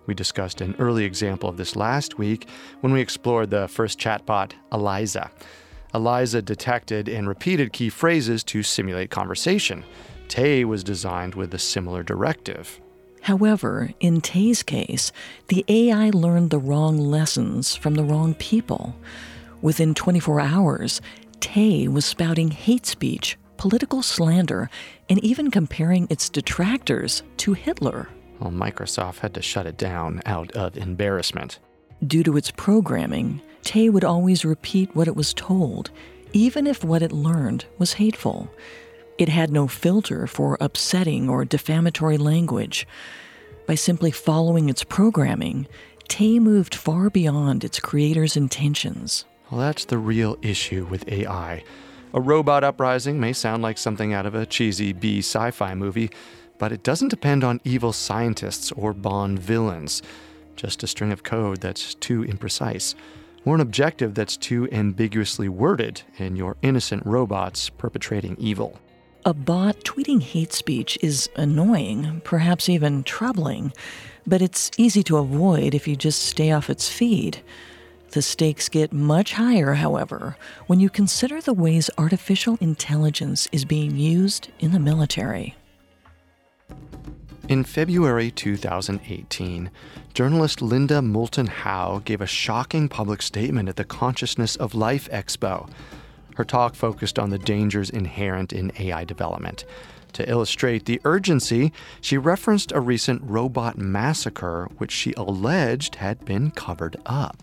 We 0.08 0.16
discussed 0.16 0.62
an 0.62 0.74
early 0.80 1.06
example 1.06 1.48
of 1.48 1.58
this 1.58 1.76
last 1.76 2.18
week 2.18 2.50
when 2.82 2.92
we 2.92 3.02
explored 3.02 3.52
the 3.52 3.68
first 3.68 4.00
chatbot, 4.00 4.54
Eliza. 4.74 5.30
Eliza 5.94 6.42
detected 6.42 7.08
and 7.08 7.28
repeated 7.28 7.72
key 7.72 7.90
phrases 7.90 8.44
to 8.46 8.64
simulate 8.64 9.12
conversation. 9.12 9.86
Tay 10.28 10.66
was 10.66 10.84
designed 10.84 11.36
with 11.36 11.54
a 11.54 11.60
similar 11.60 12.02
directive. 12.02 12.82
However, 13.22 13.92
in 14.00 14.22
Tay's 14.22 14.64
case, 14.64 15.12
the 15.50 15.64
AI 15.68 16.10
learned 16.10 16.50
the 16.50 16.58
wrong 16.58 16.98
lessons 16.98 17.76
from 17.76 17.94
the 17.94 18.04
wrong 18.04 18.34
people. 18.34 18.96
Within 19.62 19.94
24 19.94 20.40
hours, 20.40 21.00
Tay 21.40 21.88
was 21.88 22.06
spouting 22.06 22.50
hate 22.50 22.88
speech, 22.88 23.38
political 23.58 24.02
slander, 24.02 24.70
and 25.10 25.24
even 25.24 25.52
comparing 25.52 26.08
its 26.10 26.30
detractors 26.30 27.24
to 27.38 27.54
Hitler. 27.54 28.10
Well, 28.40 28.52
Microsoft 28.52 29.20
had 29.20 29.34
to 29.34 29.42
shut 29.42 29.66
it 29.66 29.78
down 29.78 30.22
out 30.26 30.52
of 30.52 30.78
embarrassment. 30.78 31.60
Due 32.06 32.24
to 32.24 32.38
its 32.38 32.52
programming, 32.52 33.42
Tay 33.64 33.90
would 33.90 34.04
always 34.04 34.46
repeat 34.46 34.96
what 34.96 35.08
it 35.08 35.16
was 35.16 35.34
told, 35.34 35.90
even 36.34 36.68
if 36.68 36.84
what 36.84 37.02
it 37.02 37.12
learned 37.12 37.66
was 37.78 37.94
hateful. 37.94 38.50
It 39.18 39.30
had 39.30 39.50
no 39.50 39.68
filter 39.68 40.28
for 40.28 40.58
upsetting 40.62 41.28
or 41.28 41.44
defamatory 41.44 42.18
language. 42.18 42.88
By 43.66 43.76
simply 43.76 44.12
following 44.12 44.70
its 44.70 44.84
programming, 44.84 45.68
Tay 46.08 46.40
moved 46.40 46.76
far 46.76 47.10
beyond 47.10 47.64
its 47.64 47.80
creator's 47.80 48.38
intentions. 48.38 49.26
Well, 49.50 49.62
that's 49.62 49.86
the 49.86 49.98
real 49.98 50.38
issue 50.42 50.86
with 50.90 51.08
AI. 51.12 51.64
A 52.14 52.22
robot 52.22 52.64
uprising 52.64 53.20
may 53.20 53.34
sound 53.34 53.62
like 53.62 53.78
something 53.78 54.14
out 54.14 54.26
of 54.26 54.34
a 54.34 54.46
cheesy 54.46 54.94
B 54.94 55.20
sci 55.20 55.52
fi 55.52 55.76
movie, 55.76 56.10
but 56.58 56.72
it 56.72 56.82
doesn't 56.82 57.10
depend 57.10 57.44
on 57.44 57.60
evil 57.66 57.92
scientists 57.92 58.72
or 58.72 58.94
Bond 58.94 59.40
villains. 59.40 60.02
Just 60.56 60.84
a 60.84 60.88
string 60.88 61.12
of 61.12 61.24
code 61.24 61.60
that's 61.60 61.96
too 61.96 62.24
imprecise, 62.24 62.96
or 63.46 63.56
an 63.56 63.62
objective 63.62 64.16
that's 64.16 64.38
too 64.38 64.70
ambiguously 64.72 65.50
worded, 65.50 66.02
and 66.18 66.38
your 66.38 66.56
innocent 66.62 67.06
robots 67.06 67.70
perpetrating 67.70 68.38
evil. 68.40 68.80
A 69.26 69.34
bot 69.34 69.82
tweeting 69.82 70.22
hate 70.22 70.54
speech 70.54 70.98
is 71.02 71.30
annoying, 71.36 72.22
perhaps 72.24 72.70
even 72.70 73.04
troubling, 73.04 73.74
but 74.26 74.42
it's 74.42 74.72
easy 74.78 75.04
to 75.04 75.18
avoid 75.18 75.76
if 75.76 75.88
you 75.88 75.98
just 75.98 76.24
stay 76.24 76.52
off 76.52 76.70
its 76.70 76.88
feed. 76.88 77.42
The 78.12 78.22
stakes 78.22 78.70
get 78.70 78.94
much 78.94 79.34
higher, 79.34 79.74
however, 79.74 80.38
when 80.68 80.80
you 80.80 80.90
consider 80.90 81.42
the 81.42 81.54
ways 81.54 81.90
artificial 81.98 82.58
intelligence 82.62 83.50
is 83.52 83.66
being 83.66 83.98
used 83.98 84.50
in 84.60 84.72
the 84.72 84.80
military. 84.80 85.56
In 87.50 87.64
February 87.64 88.32
2018, 88.32 89.72
journalist 90.14 90.62
Linda 90.62 91.02
Moulton 91.02 91.48
Howe 91.48 92.02
gave 92.04 92.22
a 92.22 92.28
shocking 92.28 92.90
public 92.90 93.22
statement 93.22 93.70
at 93.70 93.76
the 93.76 93.84
Consciousness 93.84 94.56
of 94.56 94.74
Life 94.74 95.10
Expo. 95.12 95.70
Her 96.36 96.46
talk 96.46 96.76
focused 96.76 97.18
on 97.20 97.30
the 97.30 97.38
dangers 97.38 97.90
inherent 97.90 98.54
in 98.54 98.72
AI 98.80 99.04
development. 99.04 99.66
To 100.14 100.30
illustrate 100.30 100.86
the 100.86 101.02
urgency, 101.04 101.72
she 102.02 102.18
referenced 102.18 102.72
a 102.72 102.80
recent 102.80 103.22
robot 103.24 103.78
massacre 103.78 104.70
which 104.78 104.92
she 104.92 105.14
alleged 105.18 105.96
had 105.96 106.26
been 106.26 106.52
covered 106.52 106.96
up. 107.06 107.38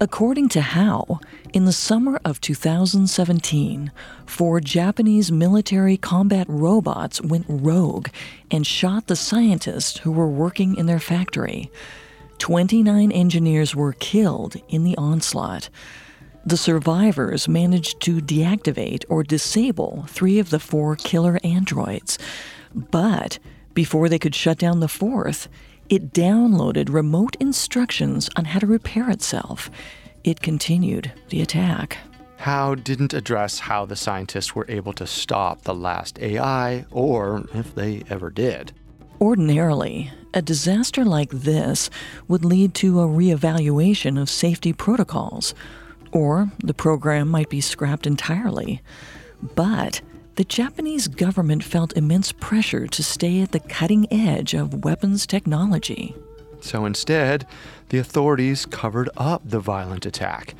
According 0.00 0.50
to 0.50 0.60
Howe, 0.60 1.18
in 1.52 1.64
the 1.64 1.72
summer 1.72 2.20
of 2.24 2.40
2017, 2.40 3.90
four 4.26 4.60
Japanese 4.60 5.32
military 5.32 5.96
combat 5.96 6.46
robots 6.48 7.20
went 7.20 7.46
rogue 7.48 8.06
and 8.48 8.64
shot 8.64 9.08
the 9.08 9.16
scientists 9.16 9.98
who 9.98 10.12
were 10.12 10.28
working 10.28 10.76
in 10.76 10.86
their 10.86 11.00
factory. 11.00 11.68
29 12.38 13.10
engineers 13.10 13.74
were 13.74 13.92
killed 13.92 14.54
in 14.68 14.84
the 14.84 14.96
onslaught. 14.96 15.68
The 16.46 16.56
survivors 16.56 17.48
managed 17.48 18.00
to 18.02 18.20
deactivate 18.20 19.04
or 19.08 19.24
disable 19.24 20.04
three 20.06 20.38
of 20.38 20.50
the 20.50 20.60
four 20.60 20.94
killer 20.94 21.40
androids. 21.42 22.20
But 22.72 23.40
before 23.74 24.08
they 24.08 24.20
could 24.20 24.36
shut 24.36 24.58
down 24.58 24.78
the 24.78 24.86
fourth, 24.86 25.48
it 25.88 26.12
downloaded 26.12 26.92
remote 26.92 27.36
instructions 27.40 28.28
on 28.36 28.44
how 28.46 28.58
to 28.58 28.66
repair 28.66 29.10
itself. 29.10 29.70
It 30.24 30.40
continued 30.42 31.12
the 31.28 31.40
attack. 31.40 31.98
Howe 32.38 32.74
didn't 32.74 33.14
address 33.14 33.58
how 33.58 33.84
the 33.84 33.96
scientists 33.96 34.54
were 34.54 34.66
able 34.68 34.92
to 34.94 35.06
stop 35.06 35.62
the 35.62 35.74
last 35.74 36.18
AI, 36.20 36.84
or 36.90 37.44
if 37.52 37.74
they 37.74 38.04
ever 38.08 38.30
did. 38.30 38.72
Ordinarily, 39.20 40.12
a 40.34 40.42
disaster 40.42 41.04
like 41.04 41.30
this 41.30 41.90
would 42.28 42.44
lead 42.44 42.74
to 42.74 43.00
a 43.00 43.08
reevaluation 43.08 44.20
of 44.20 44.30
safety 44.30 44.72
protocols, 44.72 45.54
or 46.12 46.52
the 46.62 46.74
program 46.74 47.28
might 47.28 47.48
be 47.48 47.60
scrapped 47.60 48.06
entirely. 48.06 48.82
But 49.56 50.00
the 50.38 50.44
Japanese 50.44 51.08
government 51.08 51.64
felt 51.64 51.96
immense 51.96 52.30
pressure 52.30 52.86
to 52.86 53.02
stay 53.02 53.42
at 53.42 53.50
the 53.50 53.58
cutting 53.58 54.06
edge 54.12 54.54
of 54.54 54.84
weapons 54.84 55.26
technology. 55.26 56.14
So 56.60 56.86
instead, 56.86 57.44
the 57.88 57.98
authorities 57.98 58.64
covered 58.64 59.10
up 59.16 59.42
the 59.44 59.58
violent 59.58 60.06
attack. 60.06 60.54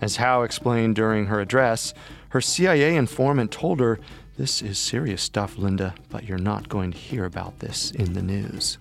As 0.00 0.18
Howe 0.18 0.44
explained 0.44 0.94
during 0.94 1.26
her 1.26 1.40
address, 1.40 1.92
her 2.28 2.40
CIA 2.40 2.94
informant 2.94 3.50
told 3.50 3.80
her, 3.80 3.98
This 4.36 4.62
is 4.62 4.78
serious 4.78 5.22
stuff, 5.22 5.58
Linda, 5.58 5.96
but 6.10 6.22
you're 6.22 6.38
not 6.38 6.68
going 6.68 6.92
to 6.92 6.98
hear 6.98 7.24
about 7.24 7.58
this 7.58 7.90
in 7.90 8.12
the 8.12 8.22
news. 8.22 8.78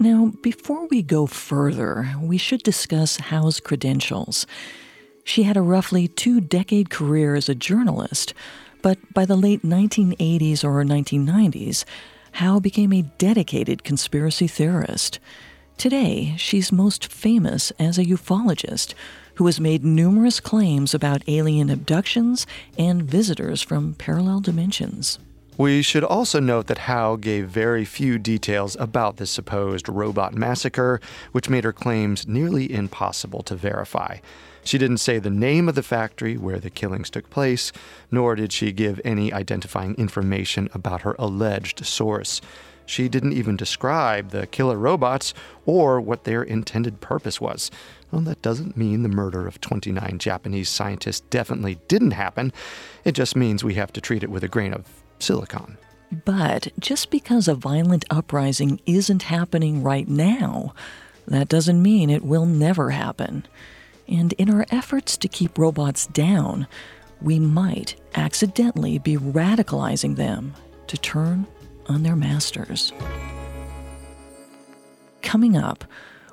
Now, 0.00 0.32
before 0.42 0.86
we 0.86 1.02
go 1.02 1.26
further, 1.26 2.14
we 2.22 2.38
should 2.38 2.62
discuss 2.62 3.18
Howe's 3.18 3.60
credentials. 3.60 4.46
She 5.26 5.42
had 5.42 5.56
a 5.56 5.60
roughly 5.60 6.06
two 6.06 6.40
decade 6.40 6.88
career 6.88 7.34
as 7.34 7.48
a 7.48 7.54
journalist, 7.56 8.32
but 8.80 8.96
by 9.12 9.24
the 9.24 9.34
late 9.34 9.62
1980s 9.62 10.62
or 10.62 10.84
1990s, 10.84 11.84
Howe 12.34 12.60
became 12.60 12.92
a 12.92 13.02
dedicated 13.02 13.82
conspiracy 13.82 14.46
theorist. 14.46 15.18
Today, 15.78 16.36
she's 16.38 16.70
most 16.70 17.12
famous 17.12 17.72
as 17.72 17.98
a 17.98 18.04
ufologist 18.04 18.94
who 19.34 19.46
has 19.46 19.58
made 19.58 19.84
numerous 19.84 20.38
claims 20.38 20.94
about 20.94 21.24
alien 21.26 21.70
abductions 21.70 22.46
and 22.78 23.02
visitors 23.02 23.60
from 23.60 23.94
parallel 23.94 24.38
dimensions. 24.38 25.18
We 25.58 25.82
should 25.82 26.04
also 26.04 26.38
note 26.38 26.68
that 26.68 26.86
Howe 26.86 27.16
gave 27.16 27.48
very 27.48 27.84
few 27.84 28.20
details 28.20 28.76
about 28.78 29.16
the 29.16 29.26
supposed 29.26 29.88
robot 29.88 30.34
massacre, 30.34 31.00
which 31.32 31.50
made 31.50 31.64
her 31.64 31.72
claims 31.72 32.28
nearly 32.28 32.72
impossible 32.72 33.42
to 33.42 33.56
verify. 33.56 34.18
She 34.66 34.78
didn't 34.78 34.98
say 34.98 35.20
the 35.20 35.30
name 35.30 35.68
of 35.68 35.76
the 35.76 35.82
factory 35.84 36.36
where 36.36 36.58
the 36.58 36.70
killings 36.70 37.08
took 37.08 37.30
place, 37.30 37.70
nor 38.10 38.34
did 38.34 38.52
she 38.52 38.72
give 38.72 39.00
any 39.04 39.32
identifying 39.32 39.94
information 39.94 40.68
about 40.74 41.02
her 41.02 41.14
alleged 41.20 41.86
source. 41.86 42.40
She 42.84 43.08
didn't 43.08 43.34
even 43.34 43.56
describe 43.56 44.30
the 44.30 44.48
killer 44.48 44.76
robots 44.76 45.34
or 45.66 46.00
what 46.00 46.24
their 46.24 46.42
intended 46.42 47.00
purpose 47.00 47.40
was. 47.40 47.70
Well, 48.10 48.22
that 48.22 48.42
doesn't 48.42 48.76
mean 48.76 49.04
the 49.04 49.08
murder 49.08 49.46
of 49.46 49.60
29 49.60 50.18
Japanese 50.18 50.68
scientists 50.68 51.20
definitely 51.30 51.78
didn't 51.86 52.12
happen. 52.12 52.52
It 53.04 53.12
just 53.12 53.36
means 53.36 53.62
we 53.62 53.74
have 53.74 53.92
to 53.92 54.00
treat 54.00 54.24
it 54.24 54.30
with 54.30 54.42
a 54.42 54.48
grain 54.48 54.72
of 54.72 54.88
silicon. 55.20 55.78
But 56.24 56.72
just 56.80 57.12
because 57.12 57.46
a 57.46 57.54
violent 57.54 58.04
uprising 58.10 58.80
isn't 58.84 59.22
happening 59.22 59.84
right 59.84 60.08
now, 60.08 60.74
that 61.28 61.48
doesn't 61.48 61.80
mean 61.80 62.10
it 62.10 62.24
will 62.24 62.46
never 62.46 62.90
happen. 62.90 63.46
And 64.08 64.32
in 64.34 64.50
our 64.50 64.66
efforts 64.70 65.16
to 65.18 65.28
keep 65.28 65.58
robots 65.58 66.06
down, 66.06 66.66
we 67.20 67.38
might 67.38 67.96
accidentally 68.14 68.98
be 68.98 69.16
radicalizing 69.16 70.16
them 70.16 70.54
to 70.86 70.96
turn 70.96 71.46
on 71.86 72.02
their 72.02 72.16
masters. 72.16 72.92
Coming 75.22 75.56
up, 75.56 75.84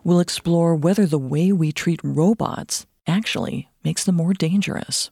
we'll 0.04 0.20
explore 0.20 0.76
whether 0.76 1.06
the 1.06 1.20
way 1.20 1.52
we 1.52 1.72
treat 1.72 2.00
robots 2.04 2.86
actually 3.08 3.70
makes 3.84 4.04
them 4.04 4.16
more 4.16 4.34
dangerous. 4.34 5.10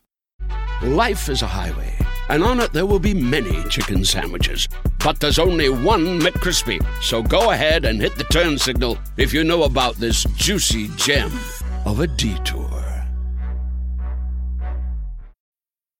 Life 0.83 1.29
is 1.29 1.41
a 1.41 1.47
highway, 1.47 1.93
and 2.29 2.43
on 2.43 2.59
it 2.59 2.73
there 2.73 2.85
will 2.85 2.99
be 2.99 3.13
many 3.13 3.63
chicken 3.69 4.05
sandwiches. 4.05 4.67
But 5.03 5.19
there's 5.19 5.39
only 5.39 5.69
one 5.69 6.19
McCrispy. 6.19 6.83
So 7.01 7.23
go 7.23 7.51
ahead 7.51 7.85
and 7.85 7.99
hit 7.99 8.15
the 8.15 8.23
turn 8.25 8.57
signal 8.57 8.97
if 9.17 9.33
you 9.33 9.43
know 9.43 9.63
about 9.63 9.95
this 9.95 10.23
juicy 10.35 10.89
gem 10.95 11.31
of 11.85 11.99
a 11.99 12.07
detour. 12.07 12.60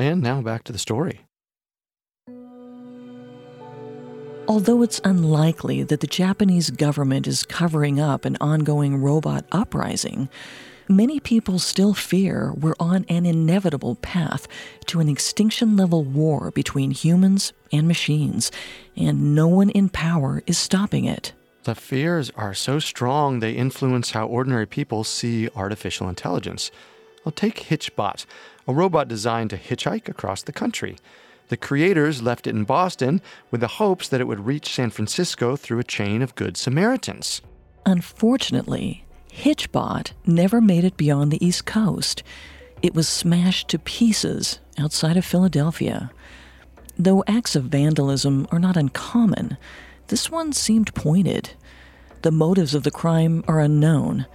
And 0.00 0.22
now 0.22 0.40
back 0.40 0.64
to 0.64 0.72
the 0.72 0.78
story. 0.78 1.26
Although 4.48 4.82
it's 4.82 4.98
unlikely 5.04 5.82
that 5.82 6.00
the 6.00 6.06
Japanese 6.06 6.70
government 6.70 7.26
is 7.26 7.44
covering 7.44 8.00
up 8.00 8.24
an 8.24 8.38
ongoing 8.40 9.02
robot 9.02 9.44
uprising, 9.52 10.30
many 10.88 11.20
people 11.20 11.58
still 11.58 11.92
fear 11.92 12.54
we're 12.56 12.74
on 12.80 13.04
an 13.10 13.26
inevitable 13.26 13.96
path 13.96 14.48
to 14.86 15.00
an 15.00 15.08
extinction 15.10 15.76
level 15.76 16.02
war 16.02 16.50
between 16.50 16.92
humans 16.92 17.52
and 17.70 17.86
machines, 17.86 18.50
and 18.96 19.34
no 19.34 19.48
one 19.48 19.68
in 19.68 19.90
power 19.90 20.42
is 20.46 20.56
stopping 20.56 21.04
it. 21.04 21.34
The 21.64 21.74
fears 21.74 22.30
are 22.36 22.54
so 22.54 22.78
strong 22.78 23.40
they 23.40 23.52
influence 23.52 24.12
how 24.12 24.26
ordinary 24.26 24.64
people 24.64 25.04
see 25.04 25.50
artificial 25.54 26.08
intelligence. 26.08 26.70
Well, 27.22 27.32
take 27.32 27.56
Hitchbot, 27.56 28.24
a 28.70 28.72
robot 28.72 29.08
designed 29.08 29.50
to 29.50 29.58
hitchhike 29.58 30.08
across 30.08 30.42
the 30.42 30.52
country. 30.52 30.96
The 31.48 31.56
creators 31.56 32.22
left 32.22 32.46
it 32.46 32.54
in 32.54 32.62
Boston 32.62 33.20
with 33.50 33.60
the 33.60 33.66
hopes 33.66 34.08
that 34.08 34.20
it 34.20 34.28
would 34.28 34.46
reach 34.46 34.72
San 34.72 34.90
Francisco 34.90 35.56
through 35.56 35.80
a 35.80 35.84
chain 35.84 36.22
of 36.22 36.36
Good 36.36 36.56
Samaritans. 36.56 37.42
Unfortunately, 37.84 39.04
Hitchbot 39.32 40.12
never 40.24 40.60
made 40.60 40.84
it 40.84 40.96
beyond 40.96 41.32
the 41.32 41.44
East 41.44 41.66
Coast. 41.66 42.22
It 42.80 42.94
was 42.94 43.08
smashed 43.08 43.68
to 43.70 43.78
pieces 43.80 44.60
outside 44.78 45.16
of 45.16 45.24
Philadelphia. 45.24 46.12
Though 46.96 47.24
acts 47.26 47.56
of 47.56 47.64
vandalism 47.64 48.46
are 48.52 48.60
not 48.60 48.76
uncommon, 48.76 49.58
this 50.06 50.30
one 50.30 50.52
seemed 50.52 50.94
pointed. 50.94 51.50
The 52.22 52.30
motives 52.30 52.74
of 52.74 52.84
the 52.84 52.90
crime 52.92 53.42
are 53.48 53.60
unknown, 53.60 54.26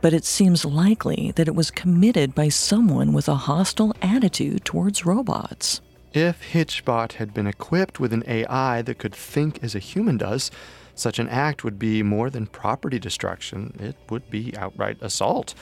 but 0.00 0.12
it 0.12 0.24
seems 0.24 0.64
likely 0.64 1.32
that 1.36 1.48
it 1.48 1.54
was 1.54 1.70
committed 1.70 2.34
by 2.34 2.48
someone 2.48 3.12
with 3.12 3.28
a 3.28 3.34
hostile 3.34 3.94
attitude 4.02 4.64
towards 4.64 5.04
robots. 5.06 5.80
If 6.12 6.52
Hitchbot 6.52 7.14
had 7.14 7.34
been 7.34 7.46
equipped 7.46 8.00
with 8.00 8.12
an 8.12 8.24
AI 8.26 8.82
that 8.82 8.98
could 8.98 9.14
think 9.14 9.62
as 9.62 9.74
a 9.74 9.80
human 9.80 10.16
does, 10.16 10.50
such 10.94 11.18
an 11.18 11.28
act 11.28 11.64
would 11.64 11.78
be 11.78 12.02
more 12.02 12.30
than 12.30 12.46
property 12.46 12.98
destruction, 12.98 13.76
it 13.78 13.96
would 14.10 14.28
be 14.30 14.56
outright 14.56 14.98
assault. 15.00 15.54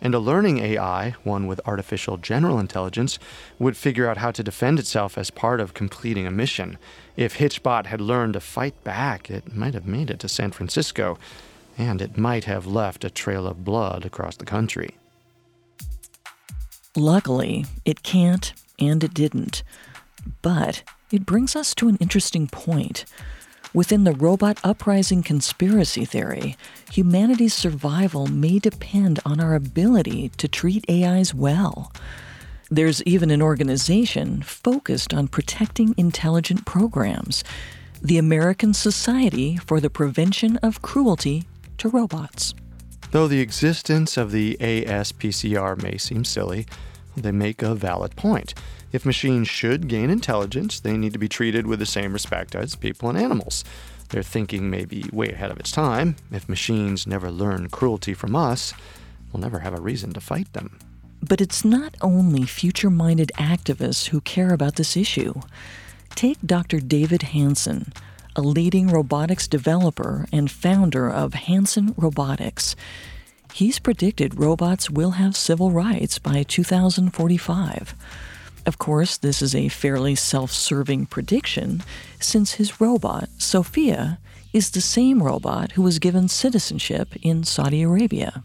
And 0.00 0.14
a 0.14 0.18
learning 0.18 0.58
AI, 0.58 1.14
one 1.22 1.46
with 1.46 1.60
artificial 1.64 2.16
general 2.16 2.58
intelligence, 2.58 3.20
would 3.60 3.76
figure 3.76 4.08
out 4.08 4.16
how 4.16 4.32
to 4.32 4.42
defend 4.42 4.80
itself 4.80 5.16
as 5.16 5.30
part 5.30 5.60
of 5.60 5.74
completing 5.74 6.26
a 6.26 6.32
mission. 6.32 6.78
If 7.16 7.38
Hitchbot 7.38 7.86
had 7.86 8.00
learned 8.00 8.32
to 8.32 8.40
fight 8.40 8.82
back, 8.82 9.30
it 9.30 9.54
might 9.54 9.74
have 9.74 9.86
made 9.86 10.10
it 10.10 10.18
to 10.20 10.28
San 10.28 10.50
Francisco 10.50 11.18
and 11.78 12.00
it 12.02 12.18
might 12.18 12.44
have 12.44 12.66
left 12.66 13.04
a 13.04 13.10
trail 13.10 13.46
of 13.46 13.64
blood 13.64 14.04
across 14.04 14.36
the 14.36 14.44
country. 14.44 14.96
Luckily, 16.96 17.64
it 17.84 18.02
can't 18.02 18.52
and 18.78 19.02
it 19.02 19.14
didn't. 19.14 19.62
But 20.42 20.82
it 21.10 21.26
brings 21.26 21.56
us 21.56 21.74
to 21.76 21.88
an 21.88 21.96
interesting 21.96 22.46
point. 22.46 23.04
Within 23.74 24.04
the 24.04 24.12
robot 24.12 24.58
uprising 24.62 25.22
conspiracy 25.22 26.04
theory, 26.04 26.56
humanity's 26.90 27.54
survival 27.54 28.26
may 28.26 28.58
depend 28.58 29.20
on 29.24 29.40
our 29.40 29.54
ability 29.54 30.28
to 30.36 30.46
treat 30.46 30.84
AIs 30.90 31.32
well. 31.34 31.90
There's 32.70 33.02
even 33.04 33.30
an 33.30 33.40
organization 33.40 34.42
focused 34.42 35.14
on 35.14 35.28
protecting 35.28 35.94
intelligent 35.96 36.66
programs 36.66 37.44
the 38.02 38.18
American 38.18 38.74
Society 38.74 39.56
for 39.56 39.78
the 39.78 39.88
Prevention 39.88 40.56
of 40.56 40.82
Cruelty 40.82 41.44
to 41.82 41.88
robots. 41.88 42.54
Though 43.10 43.28
the 43.28 43.40
existence 43.40 44.16
of 44.16 44.30
the 44.30 44.56
ASPCR 44.60 45.82
may 45.82 45.98
seem 45.98 46.24
silly, 46.24 46.66
they 47.16 47.32
make 47.32 47.60
a 47.60 47.74
valid 47.74 48.16
point. 48.16 48.54
If 48.92 49.04
machines 49.04 49.48
should 49.48 49.88
gain 49.88 50.08
intelligence, 50.08 50.78
they 50.78 50.96
need 50.96 51.12
to 51.12 51.18
be 51.18 51.28
treated 51.28 51.66
with 51.66 51.80
the 51.80 51.86
same 51.86 52.12
respect 52.12 52.54
as 52.54 52.76
people 52.76 53.08
and 53.08 53.18
animals. 53.18 53.64
Their 54.10 54.22
thinking 54.22 54.70
may 54.70 54.84
be 54.84 55.04
way 55.12 55.30
ahead 55.30 55.50
of 55.50 55.58
its 55.58 55.72
time. 55.72 56.16
If 56.30 56.48
machines 56.48 57.06
never 57.06 57.30
learn 57.30 57.68
cruelty 57.68 58.14
from 58.14 58.36
us, 58.36 58.72
we'll 59.32 59.40
never 59.40 59.58
have 59.58 59.74
a 59.76 59.80
reason 59.80 60.12
to 60.12 60.20
fight 60.20 60.52
them. 60.52 60.78
But 61.20 61.40
it's 61.40 61.64
not 61.64 61.96
only 62.00 62.44
future 62.44 62.90
minded 62.90 63.32
activists 63.36 64.08
who 64.08 64.20
care 64.20 64.52
about 64.52 64.76
this 64.76 64.96
issue. 64.96 65.34
Take 66.14 66.38
Dr. 66.46 66.78
David 66.78 67.22
Hanson, 67.22 67.92
a 68.34 68.40
leading 68.40 68.88
robotics 68.88 69.46
developer 69.46 70.26
and 70.32 70.50
founder 70.50 71.10
of 71.10 71.34
Hanson 71.34 71.94
Robotics. 71.96 72.74
He's 73.52 73.78
predicted 73.78 74.38
robots 74.38 74.90
will 74.90 75.12
have 75.12 75.36
civil 75.36 75.70
rights 75.70 76.18
by 76.18 76.42
2045. 76.42 77.94
Of 78.64 78.78
course, 78.78 79.16
this 79.16 79.42
is 79.42 79.54
a 79.54 79.68
fairly 79.68 80.14
self 80.14 80.52
serving 80.52 81.06
prediction, 81.06 81.82
since 82.20 82.54
his 82.54 82.80
robot, 82.80 83.28
Sophia, 83.38 84.18
is 84.52 84.70
the 84.70 84.80
same 84.80 85.22
robot 85.22 85.72
who 85.72 85.82
was 85.82 85.98
given 85.98 86.28
citizenship 86.28 87.14
in 87.22 87.44
Saudi 87.44 87.82
Arabia. 87.82 88.44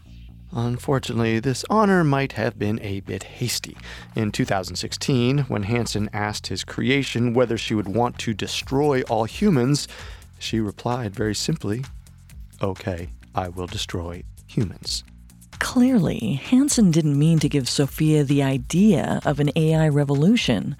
Unfortunately, 0.52 1.40
this 1.40 1.64
honor 1.68 2.02
might 2.02 2.32
have 2.32 2.58
been 2.58 2.80
a 2.80 3.00
bit 3.00 3.22
hasty. 3.22 3.76
In 4.16 4.32
2016, 4.32 5.40
when 5.40 5.64
Hanson 5.64 6.08
asked 6.12 6.46
his 6.46 6.64
creation 6.64 7.34
whether 7.34 7.58
she 7.58 7.74
would 7.74 7.88
want 7.88 8.18
to 8.20 8.32
destroy 8.32 9.02
all 9.02 9.24
humans, 9.24 9.88
she 10.38 10.58
replied 10.60 11.14
very 11.14 11.34
simply, 11.34 11.84
Okay, 12.62 13.10
I 13.34 13.48
will 13.48 13.66
destroy 13.66 14.24
humans. 14.46 15.04
Clearly, 15.58 16.40
Hanson 16.44 16.90
didn't 16.90 17.18
mean 17.18 17.38
to 17.40 17.48
give 17.48 17.68
Sophia 17.68 18.24
the 18.24 18.42
idea 18.42 19.20
of 19.24 19.40
an 19.40 19.50
AI 19.54 19.88
revolution. 19.88 20.76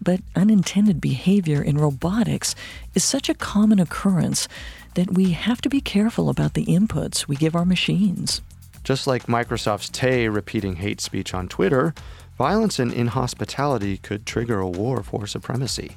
But 0.00 0.20
unintended 0.34 1.00
behavior 1.00 1.62
in 1.62 1.78
robotics 1.78 2.54
is 2.94 3.04
such 3.04 3.28
a 3.28 3.34
common 3.34 3.78
occurrence 3.78 4.48
that 4.94 5.12
we 5.12 5.30
have 5.30 5.60
to 5.62 5.68
be 5.68 5.80
careful 5.80 6.28
about 6.28 6.54
the 6.54 6.66
inputs 6.66 7.28
we 7.28 7.36
give 7.36 7.54
our 7.54 7.64
machines. 7.64 8.42
Just 8.84 9.06
like 9.06 9.26
Microsoft's 9.26 9.88
Tay 9.88 10.28
repeating 10.28 10.76
hate 10.76 11.00
speech 11.00 11.34
on 11.34 11.46
Twitter, 11.46 11.94
violence 12.36 12.80
and 12.80 12.92
inhospitality 12.92 13.98
could 13.98 14.26
trigger 14.26 14.58
a 14.58 14.68
war 14.68 15.02
for 15.02 15.26
supremacy. 15.26 15.96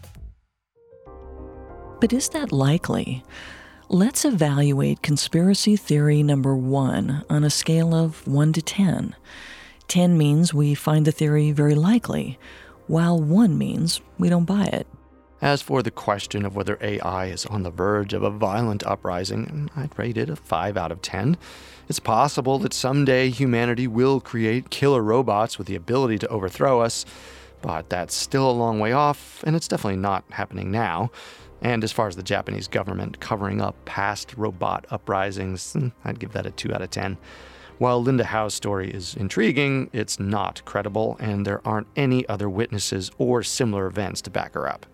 But 1.99 2.13
is 2.13 2.29
that 2.29 2.51
likely? 2.51 3.23
Let's 3.89 4.25
evaluate 4.25 5.01
conspiracy 5.01 5.75
theory 5.75 6.21
number 6.21 6.55
one 6.55 7.23
on 7.29 7.43
a 7.43 7.49
scale 7.49 7.95
of 7.95 8.27
1 8.27 8.53
to 8.53 8.61
10. 8.61 9.15
10 9.87 10.17
means 10.17 10.53
we 10.53 10.75
find 10.75 11.05
the 11.05 11.11
theory 11.11 11.51
very 11.51 11.75
likely, 11.75 12.37
while 12.87 13.19
1 13.19 13.57
means 13.57 14.01
we 14.19 14.29
don't 14.29 14.45
buy 14.45 14.65
it. 14.65 14.87
As 15.45 15.61
for 15.61 15.83
the 15.83 15.91
question 15.91 16.43
of 16.43 16.55
whether 16.55 16.79
AI 16.81 17.27
is 17.27 17.45
on 17.45 17.61
the 17.61 17.69
verge 17.69 18.13
of 18.13 18.23
a 18.23 18.31
violent 18.31 18.83
uprising, 18.83 19.69
I'd 19.75 19.95
rate 19.95 20.17
it 20.17 20.27
a 20.27 20.35
5 20.35 20.75
out 20.75 20.91
of 20.91 21.03
10. 21.03 21.37
It's 21.87 21.99
possible 21.99 22.57
that 22.57 22.73
someday 22.73 23.29
humanity 23.29 23.85
will 23.85 24.19
create 24.19 24.71
killer 24.71 25.03
robots 25.03 25.59
with 25.59 25.67
the 25.67 25.75
ability 25.75 26.17
to 26.17 26.27
overthrow 26.29 26.81
us, 26.81 27.05
but 27.61 27.91
that's 27.91 28.15
still 28.15 28.49
a 28.49 28.51
long 28.51 28.79
way 28.79 28.91
off, 28.91 29.43
and 29.45 29.55
it's 29.55 29.67
definitely 29.67 29.99
not 29.99 30.23
happening 30.31 30.71
now. 30.71 31.11
And 31.61 31.83
as 31.83 31.91
far 31.91 32.07
as 32.07 32.15
the 32.15 32.23
Japanese 32.23 32.67
government 32.67 33.19
covering 33.19 33.61
up 33.61 33.75
past 33.85 34.33
robot 34.35 34.87
uprisings, 34.89 35.77
I'd 36.03 36.19
give 36.19 36.31
that 36.31 36.47
a 36.47 36.51
2 36.51 36.73
out 36.73 36.81
of 36.81 36.89
10. 36.89 37.19
While 37.77 38.01
Linda 38.01 38.23
Howe's 38.23 38.55
story 38.55 38.89
is 38.89 39.15
intriguing, 39.15 39.91
it's 39.93 40.19
not 40.19 40.65
credible, 40.65 41.17
and 41.19 41.45
there 41.45 41.61
aren't 41.63 41.85
any 41.95 42.27
other 42.27 42.49
witnesses 42.49 43.11
or 43.19 43.43
similar 43.43 43.85
events 43.85 44.23
to 44.23 44.31
back 44.31 44.55
her 44.55 44.67
up. 44.67 44.87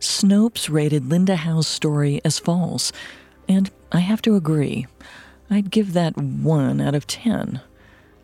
Snopes 0.00 0.70
rated 0.70 1.08
Linda 1.08 1.36
Howe's 1.36 1.66
story 1.66 2.20
as 2.24 2.38
false, 2.38 2.92
and 3.48 3.70
I 3.92 4.00
have 4.00 4.22
to 4.22 4.36
agree. 4.36 4.86
I'd 5.50 5.70
give 5.70 5.92
that 5.92 6.16
1 6.16 6.80
out 6.80 6.94
of 6.94 7.06
10. 7.06 7.60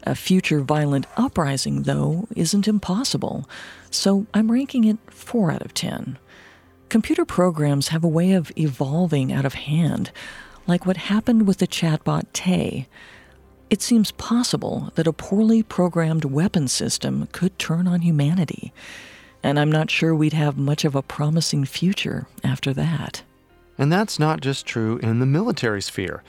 A 0.04 0.14
future 0.14 0.60
violent 0.60 1.06
uprising, 1.16 1.82
though, 1.82 2.26
isn't 2.34 2.66
impossible, 2.66 3.48
so 3.90 4.26
I'm 4.34 4.50
ranking 4.50 4.84
it 4.84 4.98
4 5.10 5.52
out 5.52 5.62
of 5.62 5.74
10. 5.74 6.18
Computer 6.88 7.24
programs 7.24 7.88
have 7.88 8.04
a 8.04 8.08
way 8.08 8.32
of 8.32 8.52
evolving 8.58 9.32
out 9.32 9.44
of 9.44 9.54
hand, 9.54 10.10
like 10.66 10.84
what 10.84 10.96
happened 10.96 11.46
with 11.46 11.58
the 11.58 11.66
chatbot 11.66 12.26
Tay. 12.32 12.88
It 13.70 13.80
seems 13.80 14.10
possible 14.10 14.92
that 14.96 15.06
a 15.06 15.12
poorly 15.12 15.62
programmed 15.62 16.26
weapon 16.26 16.68
system 16.68 17.28
could 17.32 17.58
turn 17.58 17.88
on 17.88 18.02
humanity, 18.02 18.72
and 19.42 19.58
I'm 19.58 19.72
not 19.72 19.90
sure 19.90 20.14
we'd 20.14 20.32
have 20.32 20.56
much 20.56 20.84
of 20.84 20.94
a 20.94 21.02
promising 21.02 21.64
future 21.64 22.26
after 22.44 22.72
that. 22.74 23.22
And 23.78 23.92
that's 23.92 24.18
not 24.18 24.40
just 24.40 24.66
true 24.66 24.98
in 24.98 25.18
the 25.18 25.26
military 25.26 25.82
sphere. 25.82 26.22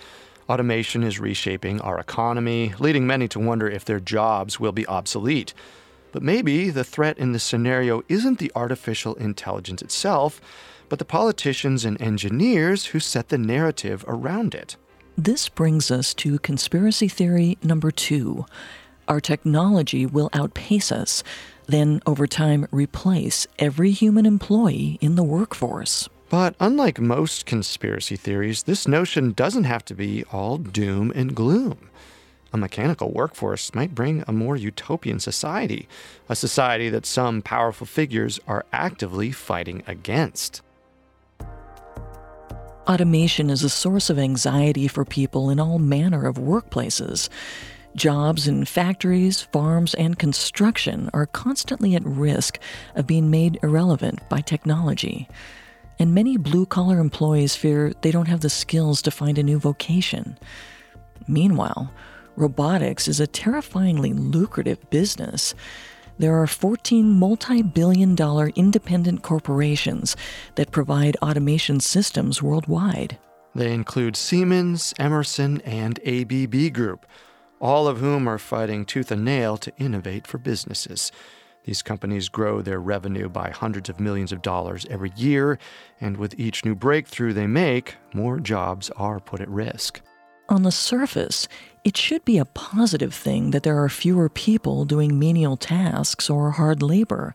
Automation 0.50 1.04
is 1.04 1.20
reshaping 1.20 1.80
our 1.82 2.00
economy, 2.00 2.74
leading 2.80 3.08
many 3.08 3.28
to 3.30 3.40
wonder 3.40 3.70
if 3.70 3.86
their 3.86 4.00
jobs 4.00 4.60
will 4.60 4.72
be 4.72 4.88
obsolete. 4.88 5.54
But 6.12 6.24
maybe 6.24 6.70
the 6.70 6.84
threat 6.84 7.18
in 7.18 7.32
this 7.32 7.44
scenario 7.44 8.04
isn't 8.10 8.40
the 8.40 8.52
artificial 8.56 9.16
intelligence 9.16 9.82
itself, 9.82 10.42
but 10.90 11.00
the 11.00 11.06
politicians 11.06 11.86
and 11.86 12.00
engineers 12.02 12.88
who 12.88 13.00
set 13.00 13.30
the 13.30 13.38
narrative 13.38 14.04
around 14.08 14.54
it. 14.54 14.76
This 15.18 15.48
brings 15.48 15.92
us 15.92 16.14
to 16.16 16.40
conspiracy 16.40 17.08
theory 17.08 17.58
number 17.64 17.92
two. 17.92 18.46
Our 19.08 19.20
technology 19.20 20.06
will 20.06 20.30
outpace 20.34 20.92
us, 20.92 21.24
then 21.68 22.02
over 22.06 22.28
time 22.28 22.68
replace 22.72 23.48
every 23.60 23.92
human 23.92 24.26
employee 24.26 24.98
in 25.02 25.16
the 25.16 25.24
workforce. 25.24 26.10
But 26.30 26.56
unlike 26.60 27.00
most 27.00 27.46
conspiracy 27.46 28.16
theories, 28.16 28.64
this 28.64 28.88
notion 28.88 29.34
doesn't 29.34 29.66
have 29.66 29.86
to 29.86 29.94
be 29.94 30.24
all 30.32 30.58
doom 30.58 31.12
and 31.16 31.36
gloom. 31.36 31.90
A 32.52 32.58
mechanical 32.58 33.12
workforce 33.12 33.74
might 33.74 33.96
bring 33.96 34.24
a 34.28 34.32
more 34.32 34.56
utopian 34.56 35.20
society, 35.20 35.88
a 36.30 36.36
society 36.36 36.90
that 36.90 37.06
some 37.06 37.42
powerful 37.42 37.88
figures 37.88 38.40
are 38.48 38.66
actively 38.72 39.32
fighting 39.32 39.84
against. 39.88 40.62
Automation 42.88 43.50
is 43.50 43.64
a 43.64 43.70
source 43.70 44.10
of 44.10 44.20
anxiety 44.20 44.88
for 44.88 45.06
people 45.06 45.50
in 45.50 45.60
all 45.60 45.80
manner 45.80 46.28
of 46.28 46.36
workplaces. 46.36 47.30
Jobs 47.96 48.48
in 48.48 48.66
factories, 48.66 49.42
farms, 49.42 49.94
and 49.94 50.18
construction 50.18 51.10
are 51.14 51.28
constantly 51.28 51.96
at 51.96 52.06
risk 52.06 52.60
of 52.96 53.08
being 53.08 53.30
made 53.30 53.60
irrelevant 53.62 54.28
by 54.30 54.42
technology 54.42 55.28
and 56.00 56.14
many 56.14 56.38
blue 56.38 56.66
collar 56.66 57.00
employees 57.00 57.56
fear 57.56 57.94
they 58.02 58.12
don't 58.12 58.28
have 58.28 58.42
the 58.42 58.50
skills 58.50 59.02
to 59.02 59.12
find 59.12 59.38
a 59.38 59.44
new 59.44 59.60
vocation. 59.60 60.38
Meanwhile, 61.28 61.92
robotics 62.36 63.08
is 63.08 63.20
a 63.20 63.28
terrifyingly 63.28 64.14
lucrative 64.14 64.90
business. 64.90 65.56
There 66.18 66.42
are 66.42 66.48
14 66.48 67.10
multi 67.10 67.62
billion 67.62 68.16
dollar 68.16 68.50
independent 68.56 69.24
corporations 69.24 70.16
that 70.56 70.72
provide 70.72 71.18
automation 71.22 71.80
systems 71.80 72.42
worldwide. 72.42 73.18
They 73.56 73.72
include 73.72 74.16
Siemens, 74.16 74.94
Emerson, 74.98 75.62
and 75.62 76.00
ABB 76.06 76.74
Group, 76.74 77.06
all 77.64 77.88
of 77.88 78.00
whom 78.00 78.28
are 78.28 78.38
fighting 78.38 78.84
tooth 78.84 79.10
and 79.10 79.24
nail 79.24 79.56
to 79.56 79.72
innovate 79.78 80.28
for 80.28 80.38
businesses. 80.38 81.14
These 81.64 81.82
companies 81.82 82.28
grow 82.28 82.62
their 82.62 82.82
revenue 82.82 83.30
by 83.30 83.52
hundreds 83.52 83.88
of 83.88 84.02
millions 84.02 84.34
of 84.34 84.42
dollars 84.42 84.86
every 84.90 85.14
year, 85.16 85.58
and 86.02 86.18
with 86.18 86.38
each 86.38 86.66
new 86.66 86.76
breakthrough 86.76 87.32
they 87.32 87.48
make, 87.48 87.96
more 88.14 88.42
jobs 88.42 88.90
are 88.98 89.22
put 89.22 89.40
at 89.40 89.48
risk. 89.48 90.02
On 90.50 90.64
the 90.64 90.74
surface, 90.74 91.48
it 91.86 91.96
should 91.96 92.26
be 92.26 92.38
a 92.38 92.44
positive 92.44 93.14
thing 93.14 93.52
that 93.52 93.64
there 93.64 93.82
are 93.82 93.88
fewer 93.88 94.28
people 94.28 94.84
doing 94.84 95.18
menial 95.18 95.56
tasks 95.56 96.30
or 96.30 96.52
hard 96.52 96.84
labor. 96.84 97.34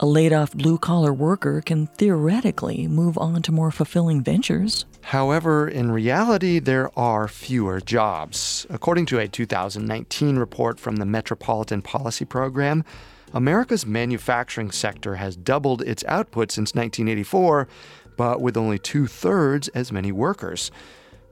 A 0.00 0.06
laid 0.06 0.32
off 0.32 0.52
blue 0.52 0.76
collar 0.76 1.12
worker 1.12 1.60
can 1.60 1.86
theoretically 1.86 2.88
move 2.88 3.16
on 3.16 3.42
to 3.42 3.52
more 3.52 3.70
fulfilling 3.70 4.22
ventures. 4.22 4.86
However, 5.02 5.68
in 5.68 5.92
reality, 5.92 6.58
there 6.58 6.90
are 6.98 7.28
fewer 7.28 7.80
jobs. 7.80 8.66
According 8.70 9.06
to 9.06 9.20
a 9.20 9.28
2019 9.28 10.36
report 10.36 10.80
from 10.80 10.96
the 10.96 11.06
Metropolitan 11.06 11.80
Policy 11.80 12.24
Program, 12.24 12.84
America's 13.32 13.86
manufacturing 13.86 14.72
sector 14.72 15.14
has 15.14 15.36
doubled 15.36 15.82
its 15.82 16.02
output 16.08 16.50
since 16.50 16.74
1984, 16.74 17.68
but 18.16 18.40
with 18.40 18.56
only 18.56 18.80
two 18.80 19.06
thirds 19.06 19.68
as 19.68 19.92
many 19.92 20.10
workers. 20.10 20.72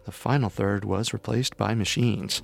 The 0.04 0.12
final 0.12 0.50
third 0.50 0.84
was 0.84 1.12
replaced 1.12 1.56
by 1.56 1.74
machines. 1.74 2.42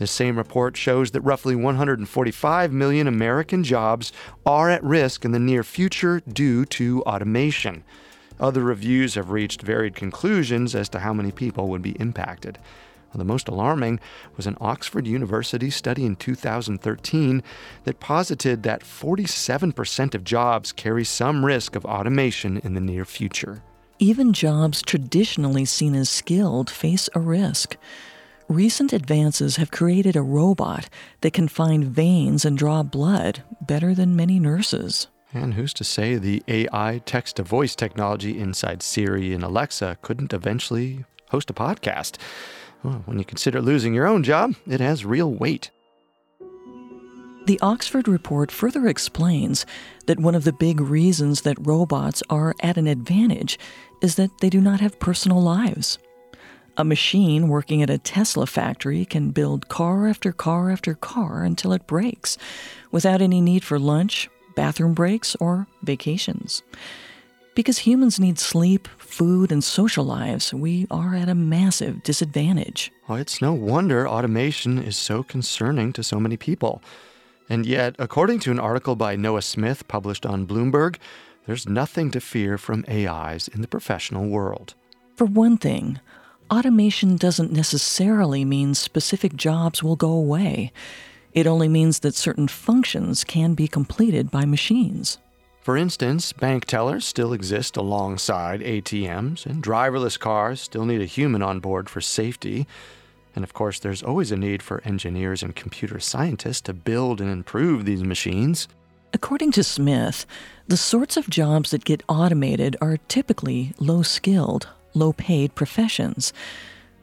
This 0.00 0.10
same 0.10 0.38
report 0.38 0.78
shows 0.78 1.10
that 1.10 1.20
roughly 1.20 1.54
145 1.54 2.72
million 2.72 3.06
American 3.06 3.62
jobs 3.62 4.12
are 4.46 4.70
at 4.70 4.82
risk 4.82 5.26
in 5.26 5.32
the 5.32 5.38
near 5.38 5.62
future 5.62 6.20
due 6.20 6.64
to 6.64 7.02
automation. 7.02 7.84
Other 8.40 8.62
reviews 8.62 9.16
have 9.16 9.28
reached 9.28 9.60
varied 9.60 9.94
conclusions 9.94 10.74
as 10.74 10.88
to 10.88 11.00
how 11.00 11.12
many 11.12 11.30
people 11.30 11.68
would 11.68 11.82
be 11.82 12.00
impacted. 12.00 12.58
The 13.14 13.26
most 13.26 13.46
alarming 13.46 14.00
was 14.38 14.46
an 14.46 14.56
Oxford 14.58 15.06
University 15.06 15.68
study 15.68 16.06
in 16.06 16.16
2013 16.16 17.42
that 17.84 18.00
posited 18.00 18.62
that 18.62 18.80
47% 18.80 20.14
of 20.14 20.24
jobs 20.24 20.72
carry 20.72 21.04
some 21.04 21.44
risk 21.44 21.76
of 21.76 21.84
automation 21.84 22.56
in 22.56 22.72
the 22.72 22.80
near 22.80 23.04
future. 23.04 23.62
Even 23.98 24.32
jobs 24.32 24.80
traditionally 24.80 25.66
seen 25.66 25.94
as 25.94 26.08
skilled 26.08 26.70
face 26.70 27.10
a 27.14 27.20
risk. 27.20 27.76
Recent 28.50 28.92
advances 28.92 29.58
have 29.58 29.70
created 29.70 30.16
a 30.16 30.22
robot 30.22 30.88
that 31.20 31.32
can 31.32 31.46
find 31.46 31.84
veins 31.84 32.44
and 32.44 32.58
draw 32.58 32.82
blood 32.82 33.44
better 33.60 33.94
than 33.94 34.16
many 34.16 34.40
nurses. 34.40 35.06
And 35.32 35.54
who's 35.54 35.72
to 35.74 35.84
say 35.84 36.16
the 36.16 36.42
AI 36.48 37.00
text 37.06 37.36
to 37.36 37.44
voice 37.44 37.76
technology 37.76 38.40
inside 38.40 38.82
Siri 38.82 39.32
and 39.32 39.44
Alexa 39.44 39.98
couldn't 40.02 40.32
eventually 40.32 41.04
host 41.28 41.48
a 41.48 41.52
podcast? 41.52 42.16
Well, 42.82 43.04
when 43.06 43.20
you 43.20 43.24
consider 43.24 43.62
losing 43.62 43.94
your 43.94 44.08
own 44.08 44.24
job, 44.24 44.56
it 44.66 44.80
has 44.80 45.04
real 45.04 45.32
weight. 45.32 45.70
The 47.46 47.60
Oxford 47.62 48.08
report 48.08 48.50
further 48.50 48.88
explains 48.88 49.64
that 50.06 50.18
one 50.18 50.34
of 50.34 50.42
the 50.42 50.52
big 50.52 50.80
reasons 50.80 51.42
that 51.42 51.64
robots 51.64 52.20
are 52.28 52.56
at 52.64 52.76
an 52.76 52.88
advantage 52.88 53.60
is 54.02 54.16
that 54.16 54.40
they 54.40 54.50
do 54.50 54.60
not 54.60 54.80
have 54.80 54.98
personal 54.98 55.40
lives. 55.40 56.00
A 56.80 56.84
machine 56.84 57.48
working 57.48 57.82
at 57.82 57.90
a 57.90 57.98
Tesla 57.98 58.46
factory 58.46 59.04
can 59.04 59.32
build 59.32 59.68
car 59.68 60.08
after 60.08 60.32
car 60.32 60.70
after 60.70 60.94
car 60.94 61.44
until 61.44 61.74
it 61.74 61.86
breaks, 61.86 62.38
without 62.90 63.20
any 63.20 63.42
need 63.42 63.62
for 63.62 63.78
lunch, 63.78 64.30
bathroom 64.56 64.94
breaks, 64.94 65.36
or 65.40 65.66
vacations. 65.82 66.62
Because 67.54 67.80
humans 67.80 68.18
need 68.18 68.38
sleep, 68.38 68.88
food, 68.96 69.52
and 69.52 69.62
social 69.62 70.06
lives, 70.06 70.54
we 70.54 70.86
are 70.90 71.14
at 71.14 71.28
a 71.28 71.34
massive 71.34 72.02
disadvantage. 72.02 72.90
Well, 73.06 73.18
it's 73.18 73.42
no 73.42 73.52
wonder 73.52 74.08
automation 74.08 74.82
is 74.82 74.96
so 74.96 75.22
concerning 75.22 75.92
to 75.92 76.02
so 76.02 76.18
many 76.18 76.38
people. 76.38 76.80
And 77.50 77.66
yet, 77.66 77.94
according 77.98 78.38
to 78.40 78.52
an 78.52 78.58
article 78.58 78.96
by 78.96 79.16
Noah 79.16 79.42
Smith 79.42 79.86
published 79.86 80.24
on 80.24 80.46
Bloomberg, 80.46 80.96
there's 81.44 81.68
nothing 81.68 82.10
to 82.12 82.20
fear 82.20 82.56
from 82.56 82.86
AIs 82.88 83.48
in 83.48 83.60
the 83.60 83.68
professional 83.68 84.30
world. 84.30 84.72
For 85.14 85.26
one 85.26 85.58
thing, 85.58 86.00
automation 86.50 87.16
doesn't 87.16 87.52
necessarily 87.52 88.44
mean 88.44 88.74
specific 88.74 89.34
jobs 89.36 89.82
will 89.82 89.96
go 89.96 90.10
away. 90.10 90.72
It 91.32 91.46
only 91.46 91.68
means 91.68 92.00
that 92.00 92.14
certain 92.14 92.48
functions 92.48 93.24
can 93.24 93.54
be 93.54 93.68
completed 93.68 94.30
by 94.30 94.44
machines. 94.44 95.18
For 95.62 95.76
instance, 95.76 96.32
bank 96.32 96.64
tellers 96.64 97.04
still 97.04 97.32
exist 97.32 97.76
alongside 97.76 98.60
ATMs, 98.62 99.46
and 99.46 99.62
driverless 99.62 100.18
cars 100.18 100.60
still 100.60 100.86
need 100.86 101.02
a 101.02 101.06
human 101.06 101.42
on 101.42 101.60
board 101.60 101.88
for 101.88 102.00
safety. 102.00 102.66
And 103.36 103.44
of 103.44 103.52
course, 103.52 103.78
there's 103.78 104.02
always 104.02 104.32
a 104.32 104.36
need 104.36 104.62
for 104.62 104.82
engineers 104.84 105.42
and 105.42 105.54
computer 105.54 106.00
scientists 106.00 106.62
to 106.62 106.72
build 106.72 107.20
and 107.20 107.30
improve 107.30 107.84
these 107.84 108.02
machines. 108.02 108.68
According 109.12 109.52
to 109.52 109.62
Smith, 109.62 110.24
the 110.66 110.76
sorts 110.76 111.16
of 111.16 111.28
jobs 111.28 111.70
that 111.72 111.84
get 111.84 112.02
automated 112.08 112.76
are 112.80 112.96
typically 113.08 113.72
low 113.78 114.02
skilled, 114.02 114.68
low 114.94 115.12
paid 115.12 115.54
professions. 115.54 116.32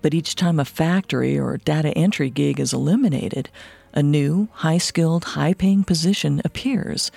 But 0.02 0.14
each 0.14 0.36
time 0.36 0.60
a 0.60 0.66
factory 0.66 1.38
or 1.38 1.58
data 1.58 1.90
entry 1.98 2.30
gig 2.30 2.60
is 2.60 2.74
eliminated, 2.74 3.50
a 3.94 4.04
new, 4.04 4.50
high 4.54 4.78
skilled, 4.78 5.24
high 5.26 5.54
paying 5.54 5.84
position 5.84 6.42
appears. 6.46 7.12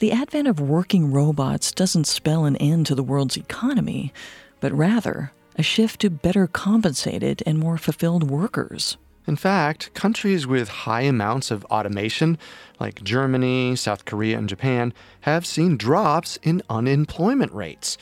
The 0.00 0.12
advent 0.12 0.48
of 0.48 0.60
working 0.60 1.12
robots 1.12 1.72
doesn't 1.72 2.06
spell 2.06 2.44
an 2.44 2.56
end 2.56 2.86
to 2.86 2.94
the 2.94 3.02
world's 3.02 3.36
economy, 3.36 4.12
but 4.60 4.72
rather 4.72 5.32
a 5.56 5.62
shift 5.62 6.00
to 6.00 6.10
better 6.10 6.46
compensated 6.46 7.42
and 7.46 7.58
more 7.58 7.78
fulfilled 7.78 8.28
workers. 8.28 8.96
In 9.26 9.36
fact, 9.36 9.94
countries 9.94 10.46
with 10.46 10.68
high 10.68 11.02
amounts 11.02 11.50
of 11.50 11.64
automation, 11.66 12.36
like 12.78 13.02
Germany, 13.02 13.74
South 13.76 14.04
Korea, 14.04 14.36
and 14.36 14.48
Japan, 14.48 14.92
have 15.22 15.46
seen 15.46 15.78
drops 15.78 16.38
in 16.42 16.62
unemployment 16.68 17.52
rates. 17.52 17.96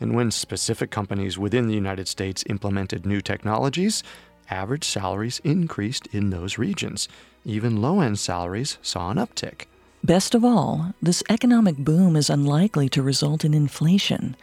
And 0.00 0.14
when 0.14 0.30
specific 0.30 0.90
companies 0.90 1.38
within 1.38 1.68
the 1.68 1.74
United 1.74 2.08
States 2.08 2.44
implemented 2.48 3.06
new 3.06 3.20
technologies, 3.20 4.02
average 4.50 4.84
salaries 4.84 5.40
increased 5.44 6.06
in 6.12 6.30
those 6.30 6.58
regions. 6.58 7.08
Even 7.44 7.80
low 7.80 8.00
end 8.00 8.18
salaries 8.18 8.78
saw 8.82 9.10
an 9.10 9.16
uptick. 9.16 9.64
Best 10.04 10.34
of 10.34 10.44
all, 10.44 10.94
this 11.02 11.22
economic 11.28 11.76
boom 11.78 12.14
is 12.14 12.30
unlikely 12.30 12.88
to 12.90 13.02
result 13.02 13.44
in 13.44 13.54
inflation. 13.54 14.36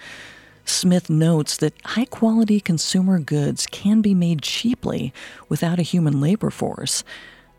Smith 0.65 1.09
notes 1.09 1.57
that 1.57 1.73
high 1.85 2.05
quality 2.05 2.59
consumer 2.59 3.19
goods 3.19 3.67
can 3.67 4.01
be 4.01 4.13
made 4.13 4.41
cheaply 4.41 5.13
without 5.49 5.79
a 5.79 5.83
human 5.83 6.19
labor 6.19 6.49
force, 6.49 7.03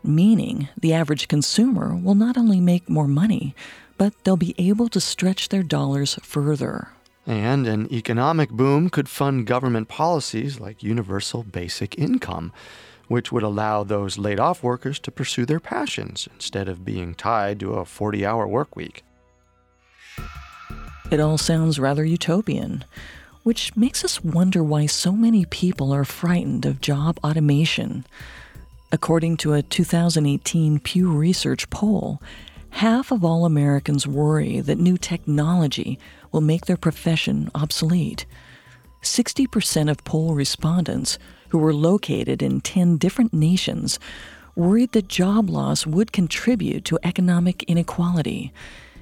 meaning 0.03 0.69
the 0.79 0.93
average 0.93 1.27
consumer 1.27 1.95
will 1.95 2.15
not 2.15 2.37
only 2.37 2.59
make 2.59 2.89
more 2.89 3.07
money, 3.07 3.55
but 3.97 4.13
they'll 4.23 4.37
be 4.37 4.55
able 4.57 4.89
to 4.89 4.99
stretch 4.99 5.49
their 5.49 5.63
dollars 5.63 6.19
further. 6.21 6.89
And 7.27 7.65
an 7.65 7.91
economic 7.91 8.51
boom 8.51 8.89
could 8.89 9.09
fund 9.09 9.47
government 9.47 9.87
policies 9.87 10.59
like 10.59 10.83
universal 10.83 11.43
basic 11.43 11.97
income, 11.97 12.53
which 13.07 13.31
would 13.31 13.43
allow 13.43 13.83
those 13.83 14.17
laid 14.17 14.39
off 14.39 14.61
workers 14.61 14.99
to 14.99 15.11
pursue 15.11 15.45
their 15.45 15.59
passions 15.59 16.27
instead 16.33 16.67
of 16.67 16.85
being 16.85 17.15
tied 17.15 17.59
to 17.61 17.73
a 17.73 17.85
40 17.85 18.25
hour 18.25 18.47
work 18.47 18.75
week. 18.75 19.03
It 21.11 21.19
all 21.19 21.37
sounds 21.37 21.79
rather 21.79 22.03
utopian, 22.03 22.83
which 23.43 23.75
makes 23.75 24.03
us 24.03 24.23
wonder 24.23 24.63
why 24.63 24.87
so 24.87 25.11
many 25.11 25.45
people 25.45 25.91
are 25.91 26.05
frightened 26.05 26.65
of 26.65 26.81
job 26.81 27.19
automation. 27.23 28.05
According 28.91 29.37
to 29.37 29.53
a 29.53 29.61
2018 29.61 30.79
Pew 30.79 31.11
Research 31.11 31.69
poll, 31.69 32.21
half 32.75 33.09
of 33.09 33.23
all 33.23 33.45
Americans 33.45 34.05
worry 34.05 34.59
that 34.59 34.77
new 34.77 34.97
technology 34.97 35.97
will 36.33 36.41
make 36.41 36.65
their 36.65 36.75
profession 36.75 37.49
obsolete. 37.55 38.25
60% 39.01 39.89
of 39.89 40.03
poll 40.03 40.35
respondents, 40.35 41.17
who 41.49 41.57
were 41.57 41.73
located 41.73 42.43
in 42.43 42.59
10 42.59 42.97
different 42.97 43.33
nations, 43.33 43.97
worried 44.57 44.91
that 44.91 45.07
job 45.07 45.49
loss 45.49 45.87
would 45.87 46.11
contribute 46.11 46.83
to 46.83 46.99
economic 47.01 47.63
inequality 47.63 48.51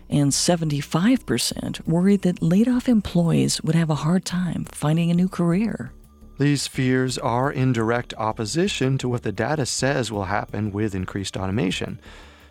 and 0.08 0.32
75% 0.32 1.88
worried 1.88 2.22
that 2.22 2.44
laid 2.44 2.68
off 2.68 2.88
employees 2.88 3.60
would 3.64 3.74
have 3.74 3.90
a 3.90 3.96
hard 4.06 4.24
time 4.24 4.66
finding 4.66 5.10
a 5.10 5.16
new 5.16 5.28
career. 5.28 5.92
These 6.38 6.68
fears 6.68 7.18
are 7.18 7.52
in 7.52 7.74
direct 7.74 8.14
opposition 8.20 9.00
to 9.00 9.10
what 9.10 9.24
the 9.24 9.32
data 9.32 9.66
says 9.66 10.12
will 10.12 10.26
happen 10.26 10.72
with 10.72 10.94
increased 10.94 11.36
automation. 11.36 12.00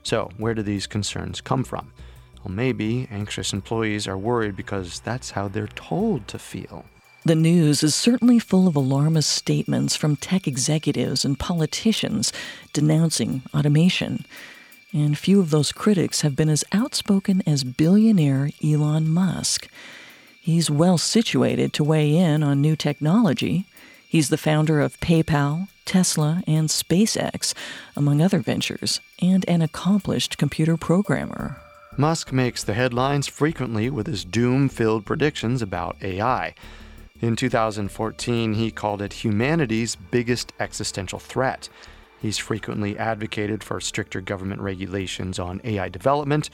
So, 0.03 0.31
where 0.37 0.55
do 0.55 0.63
these 0.63 0.87
concerns 0.87 1.41
come 1.41 1.65
from? 1.65 1.93
Well, 2.45 2.55
maybe 2.55 3.09
anxious 3.11 3.53
employees 3.53 4.09
are 4.09 4.19
worried 4.19 4.57
because 4.57 5.01
that's 5.01 5.31
how 5.31 5.49
they're 5.49 5.69
told 5.69 6.27
to 6.29 6.39
feel. 6.39 6.85
The 7.25 7.37
news 7.37 7.85
is 7.85 7.95
certainly 7.95 8.41
full 8.41 8.67
of 8.67 8.75
alarmist 8.75 9.31
statements 9.31 9.95
from 9.95 10.17
tech 10.17 10.49
executives 10.49 11.25
and 11.25 11.39
politicians 11.39 12.33
denouncing 12.73 13.43
automation 13.55 14.25
and 14.93 15.17
few 15.17 15.41
of 15.41 15.51
those 15.51 15.73
critics 15.73 16.21
have 16.21 16.37
been 16.37 16.51
as 16.51 16.65
outspoken 16.73 17.43
as 17.47 17.65
billionaire 17.65 18.51
Elon 18.63 19.09
Musk. 19.09 19.69
He's 20.41 20.71
well 20.71 20.99
situated 20.99 21.73
to 21.75 21.85
weigh 21.85 22.15
in 22.15 22.43
on 22.43 22.61
new 22.61 22.77
technology. 22.77 23.67
He's 24.13 24.29
the 24.29 24.37
founder 24.37 24.79
of 24.79 25.01
PayPal, 25.01 25.69
Tesla, 25.87 26.43
and 26.47 26.69
SpaceX, 26.69 27.55
among 27.97 28.21
other 28.21 28.41
ventures, 28.41 29.01
and 29.23 29.43
an 29.49 29.63
accomplished 29.63 30.37
computer 30.37 30.77
programmer. 30.77 31.57
Musk 31.97 32.31
makes 32.31 32.63
the 32.63 32.75
headlines 32.75 33.27
frequently 33.27 33.89
with 33.89 34.07
his 34.07 34.27
doom 34.27 34.69
filled 34.69 35.07
predictions 35.07 35.63
about 35.63 35.97
AI. 36.03 36.55
In 37.23 37.37
2014, 37.37 38.53
he 38.53 38.71
called 38.71 39.01
it 39.01 39.25
humanity's 39.25 39.97
biggest 39.97 40.53
existential 40.61 41.19
threat. 41.19 41.71
He's 42.21 42.37
frequently 42.37 42.99
advocated 42.99 43.65
for 43.65 43.81
stricter 43.81 44.21
government 44.21 44.61
regulations 44.61 45.39
on 45.39 45.63
AI 45.65 45.89
development, 45.89 46.51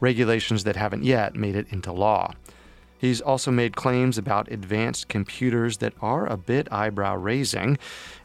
regulations 0.00 0.64
that 0.64 0.74
haven't 0.74 1.04
yet 1.04 1.36
made 1.36 1.54
it 1.54 1.68
into 1.70 1.92
law. 1.92 2.32
He's 2.98 3.20
also 3.20 3.50
made 3.50 3.76
claims 3.76 4.16
about 4.16 4.50
advanced 4.50 5.08
computers 5.08 5.78
that 5.78 5.94
are 6.00 6.26
a 6.26 6.36
bit 6.36 6.72
eyebrow 6.72 7.16
raising. 7.16 7.78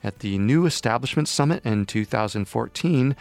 At 0.04 0.20
the 0.20 0.38
New 0.38 0.66
Establishment 0.66 1.28
Summit 1.28 1.66
in 1.66 1.86
2014, 1.86 3.16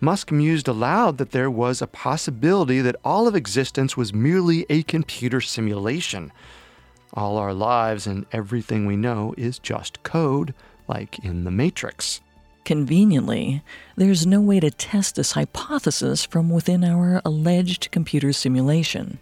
Musk 0.00 0.32
mused 0.32 0.68
aloud 0.68 1.18
that 1.18 1.30
there 1.30 1.50
was 1.50 1.80
a 1.80 1.86
possibility 1.86 2.80
that 2.80 2.96
all 3.04 3.28
of 3.28 3.34
existence 3.34 3.96
was 3.96 4.12
merely 4.12 4.66
a 4.68 4.82
computer 4.82 5.40
simulation. 5.40 6.32
All 7.12 7.36
our 7.36 7.54
lives 7.54 8.06
and 8.06 8.26
everything 8.32 8.86
we 8.86 8.96
know 8.96 9.34
is 9.36 9.58
just 9.58 10.02
code, 10.02 10.52
like 10.88 11.18
in 11.20 11.44
The 11.44 11.50
Matrix. 11.50 12.20
Conveniently, 12.64 13.62
there's 13.94 14.26
no 14.26 14.40
way 14.40 14.58
to 14.58 14.70
test 14.70 15.16
this 15.16 15.32
hypothesis 15.32 16.24
from 16.24 16.48
within 16.48 16.82
our 16.82 17.20
alleged 17.24 17.90
computer 17.90 18.32
simulation. 18.32 19.18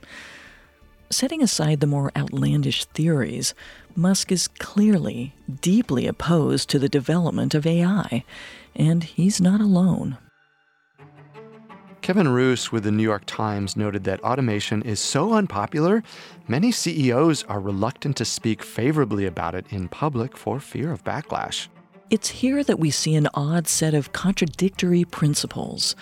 Setting 1.13 1.43
aside 1.43 1.81
the 1.81 1.87
more 1.87 2.11
outlandish 2.17 2.87
theories, 2.87 3.55
Musk 3.95 4.33
is 4.33 4.49
clearly 4.49 5.35
deeply 5.61 6.07
opposed 6.07 6.71
to 6.71 6.79
the 6.79 6.89
development 6.89 7.55
of 7.55 7.67
AI, 7.67 8.25
and 8.75 9.05
he's 9.05 9.39
not 9.39 9.61
alone. 9.61 10.17
Kevin 12.01 12.29
Roose 12.29 12.73
with 12.73 12.85
the 12.85 12.91
New 12.91 13.03
York 13.03 13.25
Times 13.27 13.77
noted 13.77 14.05
that 14.05 14.23
automation 14.23 14.81
is 14.81 15.01
so 15.01 15.35
unpopular, 15.35 16.03
many 16.49 16.73
CEOs 16.73 17.43
are 17.43 17.61
reluctant 17.61 18.17
to 18.17 18.25
speak 18.25 18.63
favorably 18.63 19.27
about 19.27 19.55
it 19.55 19.67
in 19.69 19.89
public 19.89 20.35
for 20.35 20.61
fear 20.61 20.91
of 20.91 21.05
backlash. 21.05 21.69
It's 22.09 22.31
here 22.31 22.65
that 22.65 22.79
we 22.79 22.91
see 22.91 23.15
an 23.17 23.29
odd 23.35 23.69
set 23.69 23.93
of 23.93 24.13
contradictory 24.13 25.05
principles. 25.05 25.95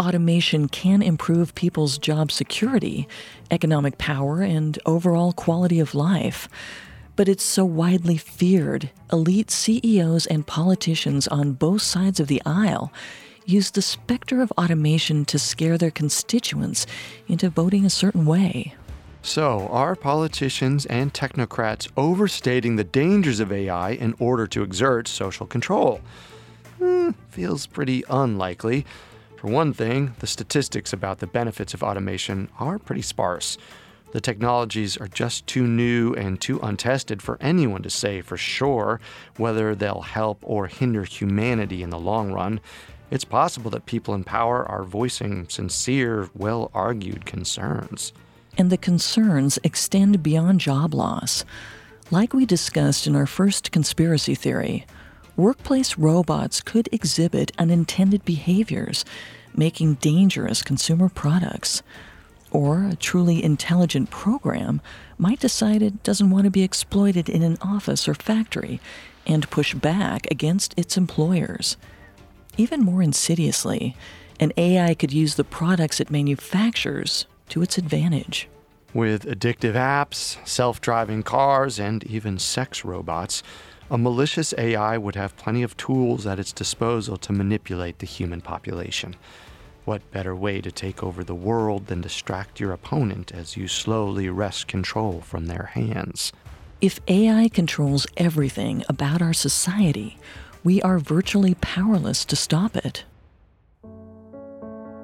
Automation 0.00 0.66
can 0.66 1.02
improve 1.02 1.54
people's 1.54 1.98
job 1.98 2.32
security, 2.32 3.06
economic 3.50 3.98
power, 3.98 4.40
and 4.40 4.78
overall 4.86 5.34
quality 5.34 5.78
of 5.78 5.94
life. 5.94 6.48
But 7.16 7.28
it's 7.28 7.44
so 7.44 7.66
widely 7.66 8.16
feared, 8.16 8.88
elite 9.12 9.50
CEOs 9.50 10.24
and 10.24 10.46
politicians 10.46 11.28
on 11.28 11.52
both 11.52 11.82
sides 11.82 12.18
of 12.18 12.28
the 12.28 12.40
aisle 12.46 12.90
use 13.44 13.72
the 13.72 13.82
specter 13.82 14.40
of 14.40 14.50
automation 14.52 15.26
to 15.26 15.38
scare 15.38 15.76
their 15.76 15.90
constituents 15.90 16.86
into 17.28 17.50
voting 17.50 17.84
a 17.84 17.90
certain 17.90 18.24
way. 18.24 18.74
So, 19.20 19.68
are 19.68 19.94
politicians 19.94 20.86
and 20.86 21.12
technocrats 21.12 21.90
overstating 21.98 22.76
the 22.76 22.84
dangers 22.84 23.38
of 23.38 23.52
AI 23.52 23.90
in 23.90 24.14
order 24.18 24.46
to 24.46 24.62
exert 24.62 25.08
social 25.08 25.46
control? 25.46 26.00
Hmm, 26.78 27.10
feels 27.28 27.66
pretty 27.66 28.02
unlikely. 28.08 28.86
For 29.40 29.50
one 29.50 29.72
thing, 29.72 30.14
the 30.18 30.26
statistics 30.26 30.92
about 30.92 31.18
the 31.18 31.26
benefits 31.26 31.72
of 31.72 31.82
automation 31.82 32.50
are 32.58 32.78
pretty 32.78 33.00
sparse. 33.00 33.56
The 34.12 34.20
technologies 34.20 34.98
are 34.98 35.08
just 35.08 35.46
too 35.46 35.66
new 35.66 36.12
and 36.12 36.38
too 36.38 36.60
untested 36.62 37.22
for 37.22 37.38
anyone 37.40 37.82
to 37.82 37.90
say 37.90 38.20
for 38.20 38.36
sure 38.36 39.00
whether 39.38 39.74
they'll 39.74 40.02
help 40.02 40.38
or 40.42 40.66
hinder 40.66 41.04
humanity 41.04 41.82
in 41.82 41.88
the 41.88 41.98
long 41.98 42.32
run. 42.32 42.60
It's 43.10 43.24
possible 43.24 43.70
that 43.70 43.86
people 43.86 44.12
in 44.12 44.24
power 44.24 44.64
are 44.68 44.84
voicing 44.84 45.48
sincere, 45.48 46.28
well 46.36 46.70
argued 46.74 47.24
concerns 47.24 48.12
and 48.58 48.70
the 48.70 48.76
concerns 48.76 49.58
extend 49.62 50.22
beyond 50.22 50.60
job 50.60 50.94
loss. 50.94 51.44
Like 52.10 52.34
we 52.34 52.44
discussed 52.44 53.06
in 53.06 53.14
our 53.16 53.26
first 53.26 53.72
conspiracy 53.72 54.34
theory, 54.34 54.86
workplace 55.36 55.98
robots 55.98 56.60
could 56.60 56.88
exhibit 56.92 57.52
unintended 57.58 58.24
behaviors, 58.24 59.04
making 59.54 59.94
dangerous 59.94 60.62
consumer 60.62 61.08
products. 61.08 61.82
Or 62.50 62.84
a 62.84 62.96
truly 62.96 63.42
intelligent 63.42 64.10
program 64.10 64.80
might 65.18 65.40
decide 65.40 65.82
it 65.82 66.02
doesn't 66.02 66.30
want 66.30 66.44
to 66.44 66.50
be 66.50 66.62
exploited 66.62 67.28
in 67.28 67.42
an 67.42 67.58
office 67.62 68.08
or 68.08 68.14
factory 68.14 68.80
and 69.26 69.50
push 69.50 69.74
back 69.74 70.26
against 70.30 70.74
its 70.76 70.96
employers. 70.96 71.76
Even 72.56 72.80
more 72.80 73.02
insidiously, 73.02 73.96
an 74.40 74.52
AI 74.56 74.94
could 74.94 75.12
use 75.12 75.34
the 75.34 75.44
products 75.44 76.00
it 76.00 76.10
manufactures 76.10 77.26
to 77.50 77.62
its 77.62 77.78
advantage. 77.78 78.48
With 78.92 79.24
addictive 79.24 79.74
apps, 79.74 80.36
self 80.46 80.80
driving 80.80 81.22
cars, 81.22 81.78
and 81.78 82.02
even 82.04 82.38
sex 82.38 82.84
robots, 82.84 83.42
a 83.90 83.98
malicious 83.98 84.54
AI 84.56 84.96
would 84.96 85.16
have 85.16 85.36
plenty 85.36 85.64
of 85.64 85.76
tools 85.76 86.24
at 86.24 86.38
its 86.38 86.52
disposal 86.52 87.16
to 87.16 87.32
manipulate 87.32 87.98
the 87.98 88.06
human 88.06 88.40
population. 88.40 89.16
What 89.84 90.08
better 90.12 90.36
way 90.36 90.60
to 90.60 90.70
take 90.70 91.02
over 91.02 91.24
the 91.24 91.34
world 91.34 91.86
than 91.86 92.00
distract 92.00 92.60
your 92.60 92.72
opponent 92.72 93.32
as 93.32 93.56
you 93.56 93.66
slowly 93.66 94.28
wrest 94.28 94.68
control 94.68 95.20
from 95.20 95.46
their 95.46 95.70
hands? 95.74 96.32
If 96.80 97.00
AI 97.08 97.48
controls 97.48 98.06
everything 98.16 98.84
about 98.88 99.20
our 99.20 99.32
society, 99.32 100.18
we 100.62 100.80
are 100.82 101.00
virtually 101.00 101.54
powerless 101.54 102.24
to 102.26 102.36
stop 102.36 102.76
it. 102.76 103.04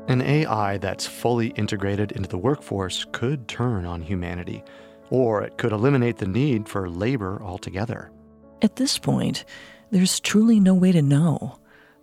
An 0.09 0.23
AI 0.23 0.79
that's 0.79 1.07
fully 1.07 1.49
integrated 1.49 2.13
into 2.13 2.29
the 2.29 2.39
workforce 2.39 3.05
could 3.11 3.49
turn 3.49 3.85
on 3.85 4.03
humanity, 4.03 4.63
or 5.11 5.43
it 5.43 5.59
could 5.59 5.73
eliminate 5.73 6.19
the 6.19 6.29
need 6.29 6.69
for 6.69 6.89
labor 6.89 7.43
altogether. 7.43 8.13
At 8.63 8.77
this 8.77 8.99
point, 8.99 9.45
there's 9.91 10.21
truly 10.21 10.61
no 10.61 10.75
way 10.75 10.93
to 10.93 11.03
know. 11.03 11.59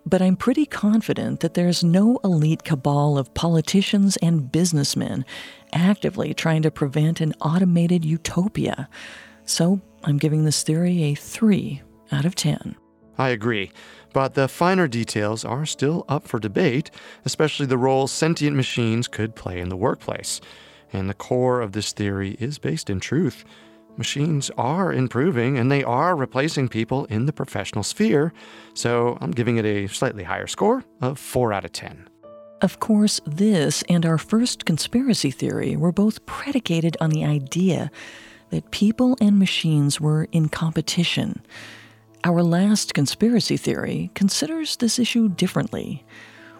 But 0.06 0.22
I'm 0.22 0.36
pretty 0.36 0.66
confident 0.66 1.39
that 1.39 1.54
there's 1.54 1.84
no 1.84 2.20
elite 2.24 2.63
cabal 2.63 3.18
of 3.18 3.34
politicians 3.34 4.18
and 4.18 4.52
businessmen 4.52 5.26
actively 5.72 6.34
trying 6.34 6.62
to 6.63 6.72
prevent 6.72 7.22
an 7.22 7.34
automated 7.39 8.04
utopia. 8.04 8.89
So 9.46 9.82
I'm 10.04 10.18
giving 10.18 10.44
this 10.44 10.62
theory 10.63 11.04
a 11.04 11.16
3 11.16 11.82
out 12.12 12.26
of 12.26 12.36
10. 12.36 12.76
I 13.18 13.30
agree, 13.30 13.72
but 14.12 14.34
the 14.34 14.48
finer 14.48 14.88
details 14.88 15.46
are 15.46 15.66
still 15.66 16.04
up 16.10 16.28
for 16.28 16.39
debate, 16.39 16.92
especially 17.26 17.66
the 17.66 17.78
role 17.78 18.08
sentient 18.08 18.56
machines 18.56 19.08
could 19.08 19.36
play 19.36 19.60
in 19.60 19.70
the 19.70 19.78
workplace. 19.78 20.42
And 20.92 21.10
the 21.10 21.13
core 21.13 21.62
of 21.62 21.72
this 21.72 21.92
theory 21.94 22.36
is 22.39 22.58
based 22.58 22.89
in 22.89 23.00
truth. 23.00 23.46
Machines 23.96 24.50
are 24.58 24.92
improving 24.92 25.58
and 25.58 25.72
they 25.72 25.84
are 25.84 26.16
replacing 26.16 26.68
people 26.68 27.06
in 27.06 27.26
the 27.28 27.34
professional 27.34 27.84
sphere, 27.84 28.34
so 28.74 29.18
I'm 29.22 29.32
giving 29.32 29.58
it 29.58 29.66
a 29.66 29.88
slightly 29.88 30.24
higher 30.24 30.48
score 30.48 30.84
of 31.02 31.20
4 31.20 31.54
out 31.54 31.66
of 31.66 31.72
10. 31.74 32.10
Of 32.62 32.80
course, 32.80 33.20
this 33.26 33.84
and 33.90 34.06
our 34.06 34.18
first 34.18 34.66
conspiracy 34.66 35.32
theory 35.32 35.76
were 35.76 35.92
both 35.92 36.26
predicated 36.26 36.98
on 37.02 37.10
the 37.10 37.26
idea 37.26 37.92
that 38.50 38.72
people 38.72 39.18
and 39.20 39.38
machines 39.38 40.00
were 40.00 40.28
in 40.32 40.50
competition. 40.50 41.42
Our 42.24 42.42
last 42.42 42.94
conspiracy 42.94 43.58
theory 43.58 44.12
considers 44.16 44.78
this 44.78 44.98
issue 44.98 45.28
differently. 45.28 46.06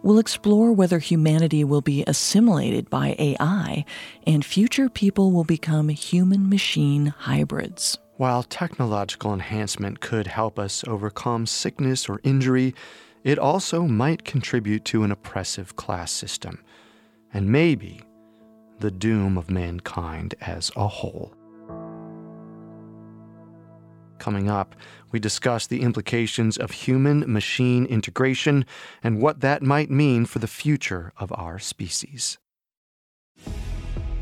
We'll 0.03 0.19
explore 0.19 0.73
whether 0.73 0.99
humanity 0.99 1.63
will 1.63 1.81
be 1.81 2.03
assimilated 2.05 2.89
by 2.89 3.15
AI 3.17 3.85
and 4.27 4.43
future 4.43 4.89
people 4.89 5.31
will 5.31 5.45
become 5.45 5.87
human 5.87 6.49
machine 6.49 7.07
hybrids. 7.07 7.97
While 8.17 8.43
technological 8.43 9.33
enhancement 9.33 10.01
could 10.01 10.27
help 10.27 10.59
us 10.59 10.83
overcome 10.85 11.45
sickness 11.45 12.09
or 12.09 12.19
injury, 12.23 12.75
it 13.23 13.39
also 13.39 13.83
might 13.83 14.25
contribute 14.25 14.83
to 14.85 15.03
an 15.03 15.11
oppressive 15.11 15.77
class 15.77 16.11
system, 16.11 16.61
and 17.33 17.49
maybe 17.49 18.01
the 18.79 18.91
doom 18.91 19.37
of 19.37 19.49
mankind 19.49 20.35
as 20.41 20.69
a 20.75 20.87
whole. 20.87 21.33
Coming 24.23 24.49
up, 24.49 24.73
we 25.12 25.19
discuss 25.19 25.67
the 25.67 25.81
implications 25.81 26.55
of 26.55 26.71
human 26.71 27.29
machine 27.29 27.86
integration 27.86 28.65
and 29.03 29.21
what 29.21 29.41
that 29.41 29.62
might 29.62 29.91
mean 29.91 30.23
for 30.25 30.39
the 30.39 30.47
future 30.47 31.12
of 31.17 31.33
our 31.33 31.59
species. 31.59 32.38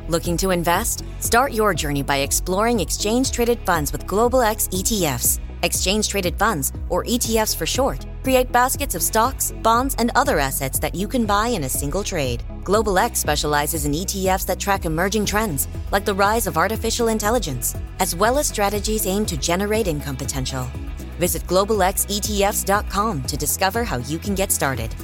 Looking 0.07 0.37
to 0.37 0.49
invest? 0.49 1.05
Start 1.19 1.53
your 1.53 1.75
journey 1.75 2.01
by 2.01 2.17
exploring 2.17 2.79
exchange 2.79 3.29
traded 3.29 3.59
funds 3.59 3.91
with 3.91 4.07
Global 4.07 4.41
X 4.41 4.67
ETFs. 4.69 5.39
Exchange 5.63 6.09
traded 6.09 6.37
funds, 6.37 6.71
or 6.89 7.03
ETFs 7.05 7.55
for 7.55 7.65
short, 7.65 8.05
create 8.23 8.51
baskets 8.51 8.95
of 8.95 9.01
stocks, 9.01 9.51
bonds, 9.63 9.95
and 9.97 10.11
other 10.15 10.39
assets 10.39 10.79
that 10.79 10.95
you 10.95 11.07
can 11.07 11.25
buy 11.25 11.47
in 11.47 11.63
a 11.63 11.69
single 11.69 12.03
trade. 12.03 12.43
Global 12.63 12.97
X 12.97 13.19
specializes 13.19 13.85
in 13.85 13.91
ETFs 13.93 14.45
that 14.45 14.59
track 14.59 14.85
emerging 14.85 15.25
trends, 15.25 15.67
like 15.91 16.05
the 16.05 16.13
rise 16.13 16.47
of 16.47 16.57
artificial 16.57 17.07
intelligence, 17.07 17.75
as 17.99 18.15
well 18.15 18.37
as 18.37 18.47
strategies 18.47 19.05
aimed 19.05 19.27
to 19.27 19.37
generate 19.37 19.87
income 19.87 20.15
potential. 20.15 20.67
Visit 21.19 21.43
globalxetfs.com 21.43 23.23
to 23.23 23.37
discover 23.37 23.83
how 23.83 23.97
you 23.97 24.17
can 24.17 24.35
get 24.35 24.51
started. 24.51 24.95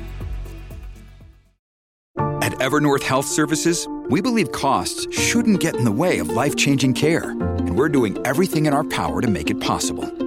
At 2.41 2.54
Evernorth 2.60 3.04
Health 3.04 3.26
Services, 3.26 3.88
we 4.10 4.22
believe 4.22 4.52
costs 4.52 5.06
shouldn't 5.13 5.60
get 5.60 5.76
in 5.76 5.84
the 5.84 5.91
way 5.91 6.20
of 6.20 6.30
life 6.30 6.56
changing 6.56 6.93
care, 6.93 7.32
and 7.32 7.78
we're 7.78 7.89
doing 7.89 8.17
everything 8.26 8.67
in 8.67 8.74
our 8.74 8.86
power 8.86 9.22
to 9.22 9.28
make 9.28 9.50
it 9.50 9.60
possible. 9.60 10.26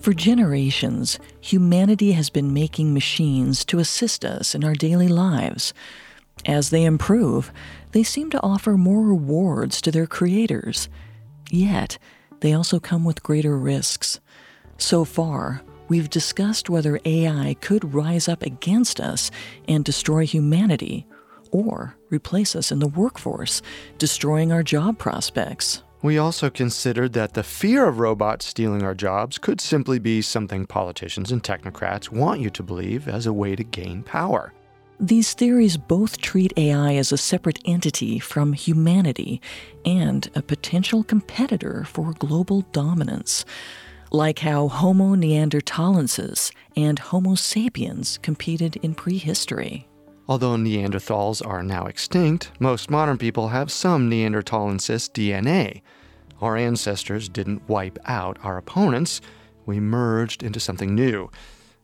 For 0.00 0.14
generations, 0.14 1.18
humanity 1.42 2.12
has 2.12 2.30
been 2.30 2.54
making 2.54 2.94
machines 2.94 3.66
to 3.66 3.78
assist 3.78 4.24
us 4.24 4.54
in 4.54 4.64
our 4.64 4.74
daily 4.74 5.08
lives. 5.08 5.74
As 6.46 6.70
they 6.70 6.84
improve, 6.86 7.52
they 7.92 8.02
seem 8.02 8.30
to 8.30 8.42
offer 8.42 8.78
more 8.78 9.02
rewards 9.02 9.82
to 9.82 9.90
their 9.90 10.06
creators. 10.06 10.88
Yet, 11.50 11.98
they 12.40 12.54
also 12.54 12.80
come 12.80 13.04
with 13.04 13.22
greater 13.22 13.58
risks. 13.58 14.20
So 14.78 15.04
far, 15.04 15.60
we've 15.88 16.08
discussed 16.08 16.70
whether 16.70 16.98
AI 17.04 17.56
could 17.60 17.92
rise 17.92 18.26
up 18.26 18.42
against 18.42 19.00
us 19.00 19.30
and 19.68 19.84
destroy 19.84 20.24
humanity, 20.24 21.06
or 21.50 21.94
replace 22.08 22.56
us 22.56 22.72
in 22.72 22.78
the 22.78 22.88
workforce, 22.88 23.60
destroying 23.98 24.50
our 24.50 24.62
job 24.62 24.96
prospects. 24.96 25.82
We 26.02 26.16
also 26.16 26.48
considered 26.48 27.12
that 27.12 27.34
the 27.34 27.42
fear 27.42 27.86
of 27.86 27.98
robots 27.98 28.46
stealing 28.46 28.82
our 28.82 28.94
jobs 28.94 29.36
could 29.36 29.60
simply 29.60 29.98
be 29.98 30.22
something 30.22 30.64
politicians 30.64 31.30
and 31.30 31.42
technocrats 31.42 32.10
want 32.10 32.40
you 32.40 32.48
to 32.50 32.62
believe 32.62 33.06
as 33.06 33.26
a 33.26 33.34
way 33.34 33.54
to 33.54 33.62
gain 33.62 34.02
power. 34.02 34.54
These 34.98 35.34
theories 35.34 35.76
both 35.76 36.20
treat 36.20 36.54
AI 36.56 36.94
as 36.94 37.12
a 37.12 37.18
separate 37.18 37.58
entity 37.66 38.18
from 38.18 38.54
humanity 38.54 39.42
and 39.84 40.30
a 40.34 40.42
potential 40.42 41.04
competitor 41.04 41.84
for 41.84 42.12
global 42.14 42.62
dominance, 42.72 43.44
like 44.10 44.38
how 44.38 44.68
Homo 44.68 45.14
neanderthalensis 45.14 46.52
and 46.76 46.98
Homo 46.98 47.34
sapiens 47.34 48.18
competed 48.18 48.76
in 48.76 48.94
prehistory. 48.94 49.89
Although 50.30 50.54
Neanderthals 50.54 51.44
are 51.44 51.62
now 51.62 51.86
extinct, 51.86 52.52
most 52.60 52.88
modern 52.88 53.18
people 53.18 53.48
have 53.48 53.70
some 53.70 54.08
Neanderthalensis 54.08 55.10
DNA. 55.10 55.82
Our 56.40 56.56
ancestors 56.56 57.28
didn't 57.28 57.68
wipe 57.68 57.98
out 58.06 58.38
our 58.44 58.56
opponents, 58.56 59.20
we 59.66 59.80
merged 59.80 60.44
into 60.44 60.60
something 60.60 60.94
new 60.94 61.30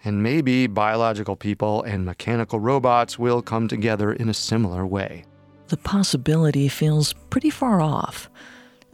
and 0.04 0.22
maybe 0.22 0.68
biological 0.68 1.34
people 1.34 1.82
and 1.82 2.04
mechanical 2.04 2.60
robots 2.60 3.18
will 3.18 3.42
come 3.42 3.66
together 3.66 4.12
in 4.12 4.28
a 4.28 4.34
similar 4.34 4.86
way. 4.86 5.24
The 5.66 5.76
possibility 5.76 6.68
feels 6.68 7.12
pretty 7.30 7.50
far 7.50 7.80
off. 7.80 8.30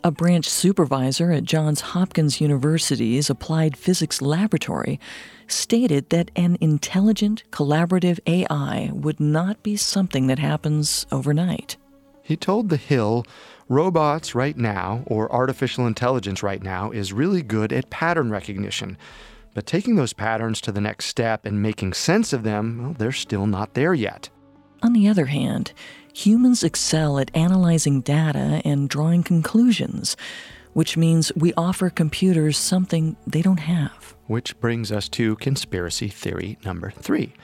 A 0.04 0.10
branch 0.10 0.48
supervisor 0.48 1.30
at 1.30 1.44
Johns 1.44 1.80
Hopkins 1.80 2.40
University's 2.40 3.30
Applied 3.30 3.76
Physics 3.76 4.20
Laboratory 4.20 4.98
stated 5.46 6.10
that 6.10 6.30
an 6.34 6.58
intelligent, 6.60 7.44
collaborative 7.50 8.18
AI 8.26 8.90
would 8.92 9.20
not 9.20 9.62
be 9.62 9.76
something 9.76 10.26
that 10.26 10.38
happens 10.38 11.06
overnight. 11.12 11.76
He 12.22 12.36
told 12.36 12.68
The 12.68 12.76
Hill 12.76 13.24
robots 13.68 14.34
right 14.34 14.56
now, 14.56 15.04
or 15.06 15.32
artificial 15.32 15.86
intelligence 15.86 16.42
right 16.42 16.62
now, 16.62 16.90
is 16.90 17.12
really 17.12 17.42
good 17.42 17.72
at 17.72 17.90
pattern 17.90 18.30
recognition 18.30 18.96
but 19.54 19.66
taking 19.66 19.96
those 19.96 20.12
patterns 20.12 20.60
to 20.62 20.72
the 20.72 20.80
next 20.80 21.06
step 21.06 21.44
and 21.44 21.62
making 21.62 21.92
sense 21.92 22.32
of 22.32 22.42
them, 22.42 22.82
well, 22.82 22.94
they're 22.96 23.12
still 23.12 23.46
not 23.46 23.74
there 23.74 23.94
yet. 23.94 24.30
On 24.82 24.92
the 24.92 25.08
other 25.08 25.26
hand, 25.26 25.72
humans 26.12 26.62
excel 26.62 27.18
at 27.18 27.30
analyzing 27.34 28.00
data 28.00 28.62
and 28.64 28.88
drawing 28.88 29.22
conclusions, 29.22 30.16
which 30.72 30.96
means 30.96 31.32
we 31.34 31.52
offer 31.54 31.90
computers 31.90 32.56
something 32.56 33.16
they 33.26 33.42
don't 33.42 33.60
have. 33.60 34.14
Which 34.26 34.58
brings 34.60 34.90
us 34.90 35.08
to 35.10 35.36
conspiracy 35.36 36.08
theory 36.08 36.58
number 36.64 36.90
three 36.90 37.34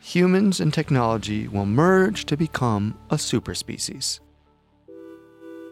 humans 0.00 0.58
and 0.60 0.72
technology 0.72 1.48
will 1.48 1.66
merge 1.66 2.24
to 2.24 2.36
become 2.36 2.96
a 3.10 3.16
superspecies. 3.16 4.20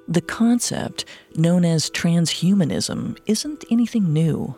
The 0.09 0.21
concept, 0.21 1.05
known 1.35 1.65
as 1.65 1.91
transhumanism, 1.91 3.19
isn't 3.27 3.65
anything 3.71 4.13
new. 4.13 4.57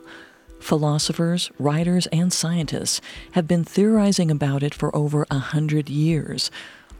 Philosophers, 0.59 1.49
writers, 1.57 2.07
and 2.07 2.33
scientists 2.33 2.99
have 3.31 3.47
been 3.47 3.63
theorizing 3.63 4.29
about 4.29 4.61
it 4.61 4.73
for 4.73 4.93
over 4.95 5.25
a 5.31 5.39
hundred 5.39 5.89
years, 5.89 6.51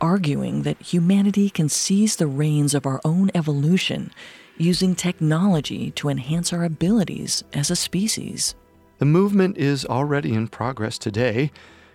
arguing 0.01 0.63
that 0.63 0.81
humanity 0.81 1.49
can 1.49 1.69
seize 1.69 2.15
the 2.15 2.27
reins 2.27 2.73
of 2.73 2.85
our 2.85 3.01
own 3.03 3.31
evolution 3.33 4.11
using 4.57 4.93
technology 4.93 5.91
to 5.91 6.09
enhance 6.09 6.51
our 6.51 6.63
abilities 6.63 7.43
as 7.53 7.71
a 7.71 7.75
species. 7.75 8.55
The 8.97 9.05
movement 9.05 9.57
is 9.57 9.85
already 9.85 10.33
in 10.33 10.49
progress 10.49 10.97
today. 10.97 11.51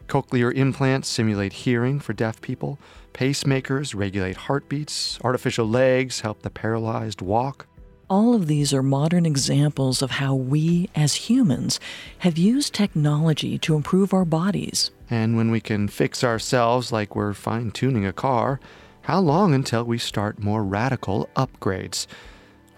Cochlear 0.09 0.55
implants 0.55 1.09
simulate 1.09 1.53
hearing 1.53 2.01
for 2.01 2.13
deaf 2.13 2.41
people, 2.41 2.79
pacemakers 3.13 3.95
regulate 3.95 4.37
heartbeats, 4.37 5.19
artificial 5.23 5.67
legs 5.67 6.21
help 6.21 6.43
the 6.43 6.51
paralyzed 6.51 7.21
walk. 7.21 7.67
All 8.09 8.35
of 8.35 8.47
these 8.47 8.75
are 8.75 8.83
modern 8.83 9.25
examples 9.25 10.03
of 10.03 10.13
how 10.13 10.35
we, 10.35 10.91
as 10.95 11.15
humans, 11.15 11.81
have 12.19 12.37
used 12.37 12.75
technology 12.75 13.59
to 13.59 13.77
improve 13.77 14.13
our 14.13 14.27
bodies. 14.27 14.91
And 15.11 15.37
when 15.37 15.51
we 15.51 15.61
can 15.61 15.89
fix 15.89 16.25
ourselves 16.25 16.93
like 16.93 17.15
we're 17.15 17.35
fine 17.35 17.71
tuning 17.71 18.07
a 18.07 18.13
car, 18.13 18.61
how 19.03 19.21
long 19.21 19.55
until 19.55 19.85
we 19.85 19.99
start 19.99 20.39
more 20.39 20.65
radical 20.65 21.29
upgrades? 21.37 22.07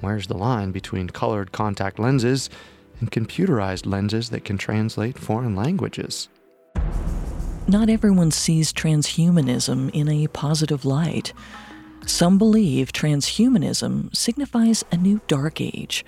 Where's 0.01 0.27
the 0.27 0.37
line 0.37 0.72
between 0.72 1.09
colored 1.09 1.53
contact 1.53 1.99
lenses 1.99 2.51
and 3.01 3.11
computerized 3.11 3.87
lenses 3.87 4.31
that 4.31 4.45
can 4.45 4.59
translate 4.59 5.18
foreign 5.18 5.55
languages? 5.55 6.29
Not 7.68 7.89
everyone 7.89 8.31
sees 8.31 8.72
transhumanism 8.72 9.91
in 9.93 10.09
a 10.09 10.29
positive 10.29 10.85
light. 10.85 11.33
Some 12.07 12.39
believe 12.39 12.93
transhumanism 12.93 14.14
signifies 14.14 14.85
a 14.93 14.97
new 14.97 15.20
dark 15.27 15.61
age, 15.61 16.05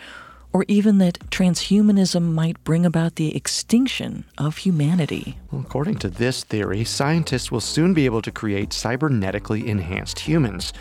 or 0.53 0.65
even 0.69 0.99
that 0.99 1.19
transhumanism 1.31 2.33
might 2.33 2.63
bring 2.65 2.87
about 2.87 3.17
the 3.17 3.37
extinction 3.37 4.25
of 4.39 4.59
humanity. 4.59 5.39
Well, 5.51 5.61
according 5.61 5.97
to 5.99 6.09
this 6.09 6.45
theory, 6.45 6.85
scientists 6.85 7.51
will 7.51 7.61
soon 7.61 7.95
be 7.95 8.07
able 8.07 8.23
to 8.23 8.31
create 8.31 8.71
cybernetically 8.71 9.67
enhanced 9.67 10.21
humans. 10.21 10.73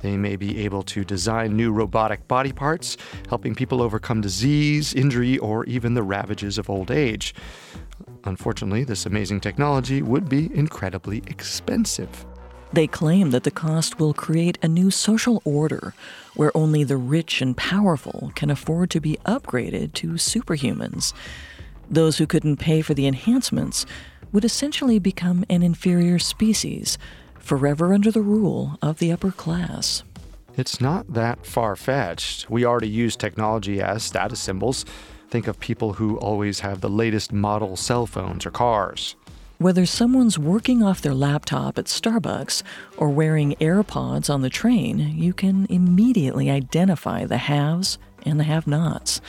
They 0.00 0.16
may 0.16 0.36
be 0.36 0.58
able 0.64 0.82
to 0.84 1.04
design 1.04 1.56
new 1.56 1.72
robotic 1.72 2.26
body 2.28 2.52
parts, 2.52 2.96
helping 3.28 3.54
people 3.54 3.80
overcome 3.80 4.20
disease, 4.20 4.94
injury, 4.94 5.38
or 5.38 5.64
even 5.66 5.94
the 5.94 6.02
ravages 6.02 6.58
of 6.58 6.68
old 6.68 6.90
age. 6.90 7.34
Unfortunately, 8.24 8.84
this 8.84 9.06
amazing 9.06 9.40
technology 9.40 10.02
would 10.02 10.28
be 10.28 10.50
incredibly 10.54 11.18
expensive. 11.26 12.26
They 12.76 12.86
claim 12.86 13.30
that 13.30 13.44
the 13.44 13.50
cost 13.50 13.98
will 13.98 14.12
create 14.12 14.58
a 14.60 14.68
new 14.68 14.90
social 14.90 15.40
order 15.46 15.94
where 16.34 16.54
only 16.54 16.84
the 16.84 16.98
rich 16.98 17.40
and 17.40 17.56
powerful 17.56 18.32
can 18.34 18.50
afford 18.50 18.90
to 18.90 19.00
be 19.00 19.16
upgraded 19.24 19.94
to 19.94 20.08
superhumans. 20.08 21.14
Those 21.88 22.18
who 22.18 22.26
couldn't 22.26 22.58
pay 22.58 22.82
for 22.82 22.92
the 22.92 23.06
enhancements 23.06 23.86
would 24.30 24.44
essentially 24.44 24.98
become 24.98 25.46
an 25.48 25.62
inferior 25.62 26.18
species, 26.18 26.98
forever 27.38 27.94
under 27.94 28.10
the 28.10 28.20
rule 28.20 28.76
of 28.82 28.98
the 28.98 29.10
upper 29.10 29.30
class. 29.30 30.02
It's 30.58 30.78
not 30.78 31.14
that 31.14 31.46
far 31.46 31.76
fetched. 31.76 32.50
We 32.50 32.66
already 32.66 32.90
use 32.90 33.16
technology 33.16 33.80
as 33.80 34.02
status 34.02 34.40
symbols. 34.40 34.84
Think 35.30 35.46
of 35.46 35.58
people 35.60 35.94
who 35.94 36.18
always 36.18 36.60
have 36.60 36.82
the 36.82 36.90
latest 36.90 37.32
model 37.32 37.74
cell 37.76 38.04
phones 38.04 38.44
or 38.44 38.50
cars. 38.50 39.16
Whether 39.58 39.86
someone's 39.86 40.38
working 40.38 40.82
off 40.82 41.00
their 41.00 41.14
laptop 41.14 41.78
at 41.78 41.86
Starbucks 41.86 42.62
or 42.98 43.08
wearing 43.08 43.54
AirPods 43.54 44.28
on 44.28 44.42
the 44.42 44.50
train, 44.50 44.98
you 45.16 45.32
can 45.32 45.66
immediately 45.70 46.50
identify 46.50 47.24
the 47.24 47.38
haves 47.38 47.96
and 48.26 48.38
the 48.38 48.44
have 48.44 48.66
nots. 48.66 49.22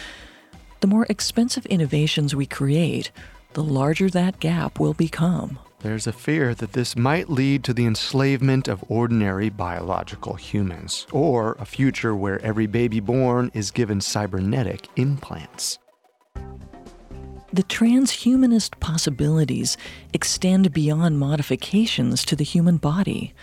The 0.82 0.88
more 0.88 1.06
expensive 1.10 1.66
innovations 1.68 2.36
we 2.36 2.46
create, 2.46 3.10
the 3.54 3.64
larger 3.64 4.10
that 4.10 4.42
gap 4.42 4.82
will 4.82 4.94
become. 4.94 5.60
There's 5.80 6.08
a 6.08 6.12
fear 6.12 6.54
that 6.56 6.74
this 6.74 6.98
might 6.98 7.30
lead 7.30 7.64
to 7.64 7.74
the 7.74 7.86
enslavement 7.86 8.68
of 8.68 8.84
ordinary 8.90 9.48
biological 9.48 10.34
humans, 10.34 11.08
or 11.14 11.56
a 11.58 11.66
future 11.66 12.14
where 12.14 12.44
every 12.44 12.68
baby 12.68 13.00
born 13.00 13.50
is 13.54 13.72
given 13.72 14.02
cybernetic 14.02 14.90
implants. 14.98 15.80
The 17.58 17.64
transhumanist 17.64 18.80
possibilities 18.80 19.78
extend 20.14 20.72
beyond 20.74 21.18
modifications 21.18 22.24
to 22.26 22.36
the 22.36 22.44
human 22.44 22.78
body. 22.78 23.34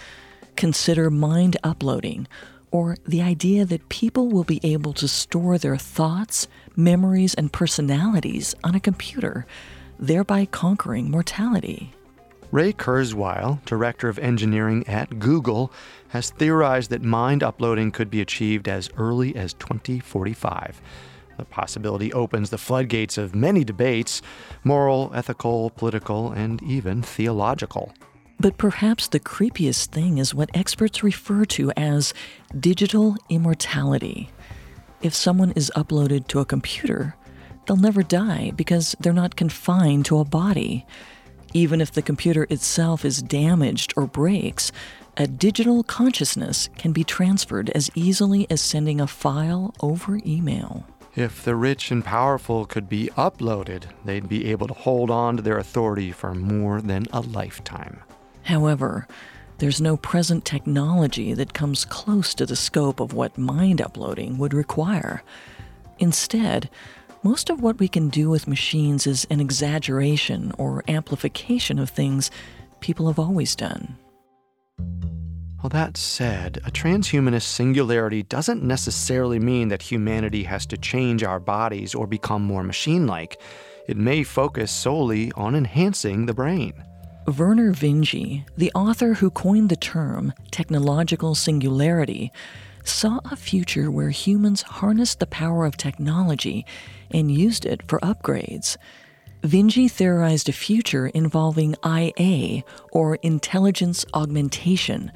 Consider 0.54 1.10
mind 1.10 1.56
uploading, 1.64 2.28
or 2.70 2.96
the 3.04 3.20
idea 3.20 3.64
that 3.64 3.88
people 3.88 4.28
will 4.28 4.44
be 4.44 4.60
able 4.62 4.92
to 4.92 5.08
store 5.08 5.58
their 5.58 5.76
thoughts, 5.76 6.46
memories, 6.76 7.34
and 7.34 7.52
personalities 7.52 8.54
on 8.62 8.76
a 8.76 8.80
computer, 8.80 9.46
thereby 9.98 10.44
conquering 10.44 11.10
mortality. 11.10 11.92
Ray 12.52 12.72
Kurzweil, 12.72 13.64
director 13.64 14.08
of 14.08 14.20
engineering 14.20 14.86
at 14.86 15.18
Google, 15.18 15.72
has 16.10 16.30
theorized 16.30 16.90
that 16.90 17.02
mind 17.02 17.42
uploading 17.42 17.90
could 17.90 18.12
be 18.12 18.20
achieved 18.20 18.68
as 18.68 18.88
early 18.96 19.34
as 19.34 19.54
2045. 19.54 20.80
The 21.36 21.44
possibility 21.44 22.12
opens 22.12 22.50
the 22.50 22.58
floodgates 22.58 23.18
of 23.18 23.34
many 23.34 23.64
debates 23.64 24.22
moral, 24.62 25.10
ethical, 25.14 25.70
political, 25.70 26.32
and 26.32 26.62
even 26.62 27.02
theological. 27.02 27.92
But 28.40 28.58
perhaps 28.58 29.08
the 29.08 29.20
creepiest 29.20 29.86
thing 29.86 30.18
is 30.18 30.34
what 30.34 30.50
experts 30.54 31.02
refer 31.02 31.44
to 31.46 31.72
as 31.76 32.12
digital 32.58 33.16
immortality. 33.28 34.30
If 35.02 35.14
someone 35.14 35.52
is 35.52 35.70
uploaded 35.76 36.28
to 36.28 36.40
a 36.40 36.44
computer, 36.44 37.16
they'll 37.66 37.76
never 37.76 38.02
die 38.02 38.52
because 38.56 38.96
they're 39.00 39.12
not 39.12 39.36
confined 39.36 40.06
to 40.06 40.18
a 40.18 40.24
body. 40.24 40.86
Even 41.52 41.80
if 41.80 41.92
the 41.92 42.02
computer 42.02 42.46
itself 42.50 43.04
is 43.04 43.22
damaged 43.22 43.92
or 43.96 44.06
breaks, 44.06 44.72
a 45.16 45.28
digital 45.28 45.84
consciousness 45.84 46.68
can 46.76 46.90
be 46.92 47.04
transferred 47.04 47.70
as 47.70 47.88
easily 47.94 48.48
as 48.50 48.60
sending 48.60 49.00
a 49.00 49.06
file 49.06 49.72
over 49.80 50.18
email. 50.26 50.84
If 51.16 51.44
the 51.44 51.54
rich 51.54 51.92
and 51.92 52.04
powerful 52.04 52.66
could 52.66 52.88
be 52.88 53.08
uploaded, 53.16 53.84
they'd 54.04 54.28
be 54.28 54.50
able 54.50 54.66
to 54.66 54.74
hold 54.74 55.10
on 55.10 55.36
to 55.36 55.42
their 55.42 55.58
authority 55.58 56.10
for 56.10 56.34
more 56.34 56.80
than 56.80 57.06
a 57.12 57.20
lifetime. 57.20 58.00
However, 58.42 59.06
there's 59.58 59.80
no 59.80 59.96
present 59.96 60.44
technology 60.44 61.32
that 61.32 61.54
comes 61.54 61.84
close 61.84 62.34
to 62.34 62.46
the 62.46 62.56
scope 62.56 62.98
of 62.98 63.12
what 63.12 63.38
mind 63.38 63.80
uploading 63.80 64.38
would 64.38 64.52
require. 64.52 65.22
Instead, 66.00 66.68
most 67.22 67.48
of 67.48 67.62
what 67.62 67.78
we 67.78 67.86
can 67.86 68.08
do 68.08 68.28
with 68.28 68.48
machines 68.48 69.06
is 69.06 69.24
an 69.30 69.40
exaggeration 69.40 70.52
or 70.58 70.82
amplification 70.88 71.78
of 71.78 71.90
things 71.90 72.32
people 72.80 73.06
have 73.06 73.20
always 73.20 73.54
done. 73.54 73.96
Well, 75.64 75.70
that 75.70 75.96
said, 75.96 76.60
a 76.66 76.70
transhumanist 76.70 77.44
singularity 77.44 78.22
doesn't 78.22 78.62
necessarily 78.62 79.38
mean 79.38 79.68
that 79.68 79.80
humanity 79.80 80.42
has 80.42 80.66
to 80.66 80.76
change 80.76 81.24
our 81.24 81.40
bodies 81.40 81.94
or 81.94 82.06
become 82.06 82.42
more 82.42 82.62
machine 82.62 83.06
like. 83.06 83.40
It 83.88 83.96
may 83.96 84.24
focus 84.24 84.70
solely 84.70 85.32
on 85.32 85.54
enhancing 85.54 86.26
the 86.26 86.34
brain. 86.34 86.74
Vernor 87.28 87.72
Vinge, 87.74 88.44
the 88.58 88.70
author 88.74 89.14
who 89.14 89.30
coined 89.30 89.70
the 89.70 89.76
term 89.76 90.34
technological 90.50 91.34
singularity, 91.34 92.30
saw 92.84 93.20
a 93.30 93.34
future 93.34 93.90
where 93.90 94.10
humans 94.10 94.60
harnessed 94.60 95.18
the 95.18 95.26
power 95.26 95.64
of 95.64 95.78
technology 95.78 96.66
and 97.10 97.32
used 97.32 97.64
it 97.64 97.80
for 97.88 97.98
upgrades. 98.00 98.76
Vinge 99.40 99.90
theorized 99.90 100.50
a 100.50 100.52
future 100.52 101.06
involving 101.06 101.74
IA, 101.86 102.64
or 102.92 103.14
intelligence 103.16 104.04
augmentation, 104.12 105.10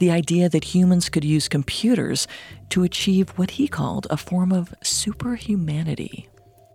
the 0.00 0.10
idea 0.10 0.48
that 0.48 0.64
humans 0.64 1.08
could 1.08 1.24
use 1.24 1.46
computers 1.46 2.26
to 2.70 2.82
achieve 2.82 3.28
what 3.36 3.52
he 3.52 3.68
called 3.68 4.06
a 4.10 4.16
form 4.16 4.50
of 4.50 4.74
superhumanity. 4.82 6.26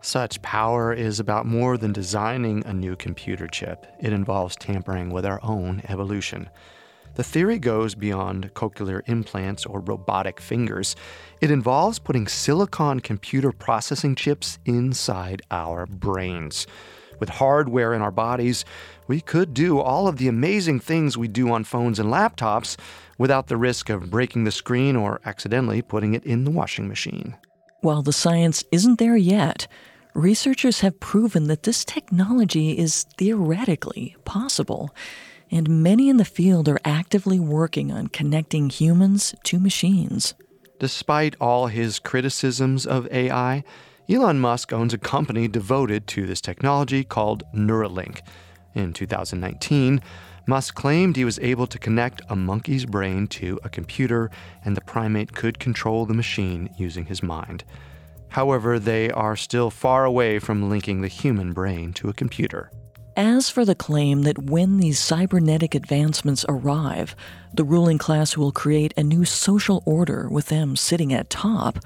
Such 0.02 0.42
power 0.44 0.94
is 0.94 1.20
about 1.20 1.48
more 1.48 1.78
than 1.78 1.92
designing 1.92 2.64
a 2.66 2.74
new 2.74 2.96
computer 2.96 3.48
chip, 3.48 3.88
it 4.00 4.14
involves 4.14 4.56
tampering 4.56 5.10
with 5.10 5.26
our 5.26 5.40
own 5.44 5.82
evolution. 5.90 6.48
The 7.16 7.24
theory 7.24 7.58
goes 7.58 7.96
beyond 7.96 8.54
cochlear 8.54 9.02
implants 9.08 9.66
or 9.66 9.80
robotic 9.80 10.40
fingers. 10.40 10.96
It 11.42 11.50
involves 11.50 11.98
putting 11.98 12.28
silicon 12.28 13.00
computer 13.00 13.52
processing 13.52 14.16
chips 14.16 14.60
inside 14.66 15.42
our 15.50 15.88
brains. 15.88 16.68
With 17.20 17.30
hardware 17.30 17.94
in 17.94 18.02
our 18.02 18.12
bodies, 18.12 18.66
we 19.08 19.22
could 19.22 19.54
do 19.54 19.80
all 19.80 20.08
of 20.08 20.18
the 20.18 20.28
amazing 20.28 20.82
things 20.82 21.18
we 21.18 21.28
do 21.28 21.50
on 21.52 21.64
phones 21.64 22.00
and 22.00 22.10
laptops 22.10 22.76
without 23.18 23.48
the 23.48 23.58
risk 23.58 23.90
of 23.90 24.10
breaking 24.10 24.44
the 24.44 24.52
screen 24.52 24.96
or 24.96 25.22
accidentally 25.26 25.82
putting 25.82 26.14
it 26.14 26.24
in 26.26 26.44
the 26.44 26.52
washing 26.52 26.88
machine. 26.88 27.36
While 27.82 28.02
the 28.02 28.14
science 28.14 28.64
isn't 28.72 29.00
there 29.00 29.18
yet, 29.18 29.68
researchers 30.14 30.80
have 30.80 31.00
proven 31.00 31.48
that 31.48 31.64
this 31.64 31.86
technology 31.86 32.78
is 32.78 33.04
theoretically 33.18 34.16
possible, 34.26 34.94
and 35.52 35.84
many 35.84 36.10
in 36.10 36.18
the 36.18 36.26
field 36.26 36.68
are 36.68 36.80
actively 36.84 37.40
working 37.40 37.92
on 37.92 38.08
connecting 38.08 38.70
humans 38.70 39.36
to 39.44 39.60
machines. 39.60 40.34
Despite 40.80 41.36
all 41.40 41.68
his 41.68 42.00
criticisms 42.00 42.86
of 42.86 43.08
AI, 43.12 43.64
Elon 44.10 44.40
Musk 44.40 44.74
owns 44.74 44.94
a 44.94 44.98
company 44.98 45.48
devoted 45.48 46.08
to 46.08 46.26
this 46.26 46.42
technology 46.42 47.04
called 47.04 47.44
Neuralink. 47.56 48.22
In 48.74 48.94
2019, 48.94 50.02
Musk 50.48 50.76
claimed 50.76 51.16
he 51.16 51.26
was 51.26 51.40
able 51.40 51.66
to 51.68 51.80
connect 51.80 52.22
a 52.30 52.36
monkey's 52.36 52.86
brain 52.86 53.28
to 53.28 53.60
a 53.64 53.70
computer, 53.70 54.30
and 54.64 54.78
the 54.78 54.82
primate 54.82 55.34
could 55.34 55.58
control 55.60 56.06
the 56.06 56.14
machine 56.14 56.70
using 56.78 57.06
his 57.06 57.24
mind. 57.24 57.64
However, 58.30 58.78
they 58.78 59.10
are 59.12 59.36
still 59.36 59.72
far 59.72 60.06
away 60.06 60.40
from 60.40 60.70
linking 60.70 61.02
the 61.02 61.08
human 61.08 61.54
brain 61.54 61.94
to 61.94 62.10
a 62.10 62.14
computer. 62.14 62.72
As 63.18 63.50
for 63.50 63.64
the 63.64 63.76
claim 63.76 64.24
that 64.24 64.38
when 64.38 64.78
these 64.78 65.00
cybernetic 65.00 65.74
advancements 65.74 66.46
arrive, 66.50 67.16
the 67.54 67.64
ruling 67.64 67.98
class 67.98 68.36
will 68.36 68.52
create 68.52 68.94
a 68.98 69.04
new 69.04 69.24
social 69.24 69.82
order 69.86 70.28
with 70.30 70.48
them 70.48 70.76
sitting 70.76 71.14
at 71.14 71.30
top, 71.30 71.80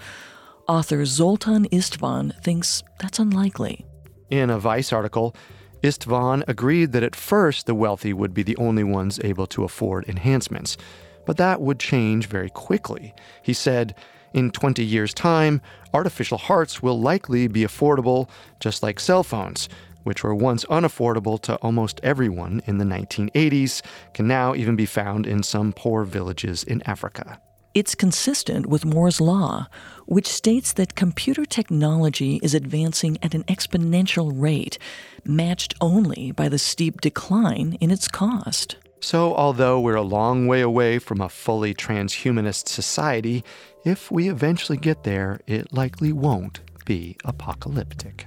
author 0.67 1.05
Zoltan 1.05 1.65
Istvan 1.69 2.41
thinks 2.43 2.83
that's 2.99 3.19
unlikely. 3.19 3.85
In 4.31 4.49
a 4.49 4.59
Vice 4.59 4.91
article, 4.91 5.35
Istvan 5.81 6.43
agreed 6.47 6.91
that 6.91 7.03
at 7.03 7.15
first 7.15 7.65
the 7.65 7.75
wealthy 7.75 8.13
would 8.13 8.33
be 8.33 8.43
the 8.43 8.57
only 8.57 8.83
ones 8.83 9.19
able 9.23 9.47
to 9.47 9.63
afford 9.63 10.07
enhancements, 10.07 10.77
but 11.25 11.37
that 11.37 11.61
would 11.61 11.79
change 11.79 12.27
very 12.27 12.49
quickly. 12.49 13.13
He 13.41 13.53
said, 13.53 13.95
in 14.33 14.51
20 14.51 14.83
years' 14.83 15.13
time, 15.13 15.61
artificial 15.93 16.37
hearts 16.37 16.83
will 16.83 16.99
likely 16.99 17.47
be 17.47 17.61
affordable, 17.61 18.29
just 18.59 18.83
like 18.83 18.99
cell 18.99 19.23
phones, 19.23 19.69
which 20.03 20.23
were 20.23 20.35
once 20.35 20.65
unaffordable 20.65 21.41
to 21.41 21.55
almost 21.57 21.99
everyone 22.03 22.61
in 22.65 22.77
the 22.77 22.85
1980s, 22.85 23.81
can 24.13 24.27
now 24.27 24.55
even 24.55 24.75
be 24.75 24.85
found 24.85 25.25
in 25.25 25.43
some 25.43 25.73
poor 25.73 26.03
villages 26.03 26.63
in 26.63 26.81
Africa. 26.83 27.39
It's 27.75 27.93
consistent 27.93 28.65
with 28.65 28.85
Moore's 28.85 29.21
Law, 29.21 29.67
which 30.09 30.27
states 30.27 30.73
that 30.73 30.95
computer 30.95 31.45
technology 31.45 32.39
is 32.41 32.55
advancing 32.55 33.15
at 33.21 33.35
an 33.35 33.43
exponential 33.43 34.31
rate, 34.33 34.79
matched 35.23 35.75
only 35.79 36.31
by 36.31 36.49
the 36.49 36.57
steep 36.57 36.99
decline 36.99 37.77
in 37.79 37.91
its 37.91 38.07
cost. 38.07 38.77
So, 39.01 39.35
although 39.35 39.79
we're 39.79 39.95
a 39.95 40.01
long 40.01 40.47
way 40.47 40.61
away 40.61 40.97
from 40.97 41.21
a 41.21 41.29
fully 41.29 41.75
transhumanist 41.75 42.67
society, 42.67 43.43
if 43.85 44.09
we 44.09 44.29
eventually 44.29 44.79
get 44.79 45.03
there, 45.03 45.41
it 45.45 45.71
likely 45.71 46.11
won't 46.11 46.59
be 46.85 47.15
apocalyptic. 47.23 48.25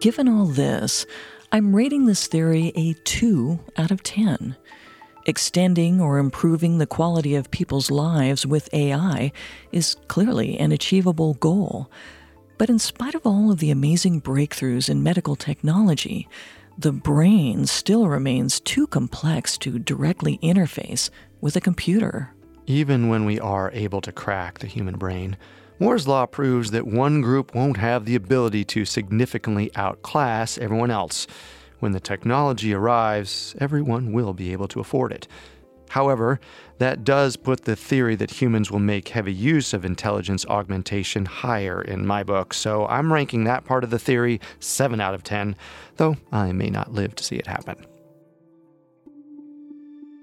Given 0.00 0.28
all 0.28 0.44
this, 0.44 1.06
I'm 1.50 1.74
rating 1.74 2.04
this 2.04 2.26
theory 2.26 2.72
a 2.76 2.92
2 3.04 3.58
out 3.78 3.90
of 3.90 4.02
10. 4.02 4.54
Extending 5.28 6.00
or 6.00 6.16
improving 6.16 6.78
the 6.78 6.86
quality 6.86 7.34
of 7.34 7.50
people's 7.50 7.90
lives 7.90 8.46
with 8.46 8.72
AI 8.72 9.30
is 9.72 9.94
clearly 10.08 10.58
an 10.58 10.72
achievable 10.72 11.34
goal. 11.34 11.90
But 12.56 12.70
in 12.70 12.78
spite 12.78 13.14
of 13.14 13.26
all 13.26 13.52
of 13.52 13.58
the 13.58 13.70
amazing 13.70 14.22
breakthroughs 14.22 14.88
in 14.88 15.02
medical 15.02 15.36
technology, 15.36 16.26
the 16.78 16.92
brain 16.92 17.66
still 17.66 18.08
remains 18.08 18.58
too 18.58 18.86
complex 18.86 19.58
to 19.58 19.78
directly 19.78 20.38
interface 20.38 21.10
with 21.42 21.56
a 21.56 21.60
computer. 21.60 22.32
Even 22.66 23.10
when 23.10 23.26
we 23.26 23.38
are 23.38 23.70
able 23.74 24.00
to 24.00 24.12
crack 24.12 24.60
the 24.60 24.66
human 24.66 24.96
brain, 24.96 25.36
Moore's 25.78 26.08
Law 26.08 26.24
proves 26.24 26.70
that 26.70 26.86
one 26.86 27.20
group 27.20 27.54
won't 27.54 27.76
have 27.76 28.06
the 28.06 28.14
ability 28.14 28.64
to 28.64 28.86
significantly 28.86 29.70
outclass 29.76 30.56
everyone 30.56 30.90
else. 30.90 31.26
When 31.80 31.92
the 31.92 32.00
technology 32.00 32.74
arrives, 32.74 33.54
everyone 33.60 34.12
will 34.12 34.32
be 34.32 34.52
able 34.52 34.68
to 34.68 34.80
afford 34.80 35.12
it. 35.12 35.28
However, 35.90 36.38
that 36.78 37.04
does 37.04 37.36
put 37.36 37.64
the 37.64 37.76
theory 37.76 38.14
that 38.16 38.42
humans 38.42 38.70
will 38.70 38.78
make 38.78 39.08
heavy 39.08 39.32
use 39.32 39.72
of 39.72 39.84
intelligence 39.84 40.44
augmentation 40.46 41.24
higher 41.24 41.80
in 41.80 42.06
my 42.06 42.22
book, 42.22 42.52
so 42.52 42.86
I'm 42.86 43.12
ranking 43.12 43.44
that 43.44 43.64
part 43.64 43.84
of 43.84 43.90
the 43.90 43.98
theory 43.98 44.40
7 44.60 45.00
out 45.00 45.14
of 45.14 45.22
10, 45.22 45.56
though 45.96 46.16
I 46.30 46.52
may 46.52 46.68
not 46.68 46.92
live 46.92 47.14
to 47.16 47.24
see 47.24 47.36
it 47.36 47.46
happen. 47.46 47.76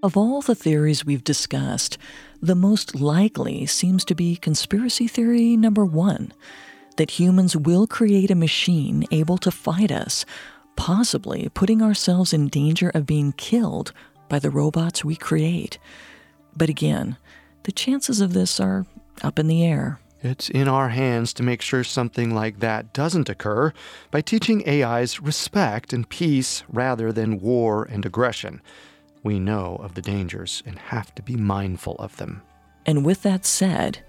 Of 0.03 0.15
all 0.15 0.41
the 0.41 0.53
theories 0.53 1.03
we've 1.03 1.23
discussed, 1.23 1.97
the 2.41 2.53
most 2.53 2.93
likely 2.93 3.65
seems 3.65 4.05
to 4.05 4.13
be 4.13 4.35
conspiracy 4.35 5.07
theory 5.07 5.57
number 5.57 5.83
one 5.83 6.31
that 6.97 7.11
humans 7.11 7.55
will 7.55 7.87
create 7.87 8.29
a 8.29 8.35
machine 8.35 9.05
able 9.11 9.37
to 9.39 9.51
fight 9.51 9.91
us 9.91 10.25
possibly 10.75 11.49
putting 11.53 11.81
ourselves 11.81 12.33
in 12.33 12.47
danger 12.47 12.89
of 12.89 13.05
being 13.05 13.31
killed 13.33 13.91
by 14.29 14.39
the 14.39 14.49
robots 14.49 15.05
we 15.05 15.15
create. 15.15 15.77
But 16.55 16.69
again, 16.69 17.17
the 17.63 17.71
chances 17.71 18.21
of 18.21 18.33
this 18.33 18.59
are 18.59 18.85
up 19.21 19.39
in 19.39 19.47
the 19.47 19.63
air. 19.63 19.99
It's 20.21 20.49
in 20.49 20.67
our 20.67 20.89
hands 20.89 21.33
to 21.33 21.43
make 21.43 21.61
sure 21.61 21.83
something 21.83 22.33
like 22.33 22.59
that 22.59 22.93
doesn't 22.93 23.29
occur 23.29 23.73
by 24.09 24.21
teaching 24.21 24.67
AIs 24.67 25.21
respect 25.21 25.93
and 25.93 26.09
peace 26.09 26.63
rather 26.67 27.11
than 27.11 27.39
war 27.39 27.83
and 27.83 28.05
aggression. 28.05 28.61
We 29.23 29.39
know 29.39 29.77
of 29.81 29.93
the 29.93 30.01
dangers 30.01 30.63
and 30.65 30.79
have 30.79 31.13
to 31.15 31.21
be 31.21 31.35
mindful 31.35 31.95
of 31.99 32.17
them. 32.17 32.41
And 32.85 33.05
with 33.05 33.21
that 33.23 33.45
said, 33.45 33.99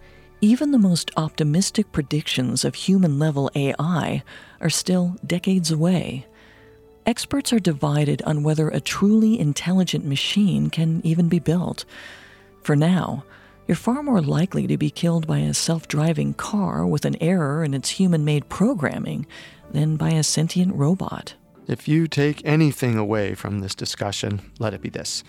even 0.40 0.70
the 0.70 0.78
most 0.78 1.10
optimistic 1.16 1.92
predictions 1.92 2.64
of 2.64 2.74
human 2.74 3.18
level 3.18 3.50
AI 3.54 4.22
are 4.60 4.70
still 4.70 5.16
decades 5.26 5.70
away 5.70 6.26
experts 7.06 7.52
are 7.52 7.60
divided 7.60 8.20
on 8.22 8.42
whether 8.42 8.68
a 8.68 8.80
truly 8.80 9.38
intelligent 9.38 10.04
machine 10.04 10.68
can 10.68 11.00
even 11.04 11.28
be 11.28 11.38
built. 11.38 11.84
For 12.62 12.76
now, 12.76 13.24
you're 13.66 13.76
far 13.76 14.02
more 14.02 14.20
likely 14.20 14.66
to 14.66 14.76
be 14.76 14.90
killed 14.90 15.26
by 15.26 15.38
a 15.38 15.54
self 15.54 15.88
driving 15.88 16.34
car 16.34 16.86
with 16.86 17.04
an 17.04 17.16
error 17.20 17.64
in 17.64 17.74
its 17.74 17.90
human 17.90 18.24
made 18.24 18.48
programming 18.48 19.26
than 19.72 19.96
by 19.96 20.10
a 20.10 20.22
sentient 20.22 20.74
robot. 20.74 21.34
If 21.66 21.88
you 21.88 22.06
take 22.06 22.44
anything 22.44 22.96
away 22.96 23.34
from 23.34 23.58
this 23.58 23.74
discussion, 23.74 24.40
let 24.58 24.74
it 24.74 24.82
be 24.82 24.90
this 24.90 25.24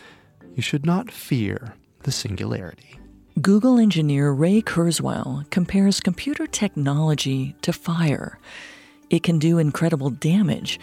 you 0.56 0.62
should 0.64 0.86
not 0.86 1.12
fear 1.12 1.76
the 2.04 2.12
singularity. 2.12 3.00
Google 3.42 3.78
engineer 3.78 4.32
Ray 4.32 4.62
Kurzweil 4.62 5.48
compares 5.52 6.00
computer 6.00 6.48
technology 6.48 7.56
to 7.62 7.72
fire. 7.72 8.40
It 9.12 9.22
can 9.22 9.38
do 9.38 9.60
incredible 9.60 10.10
damage, 10.10 10.80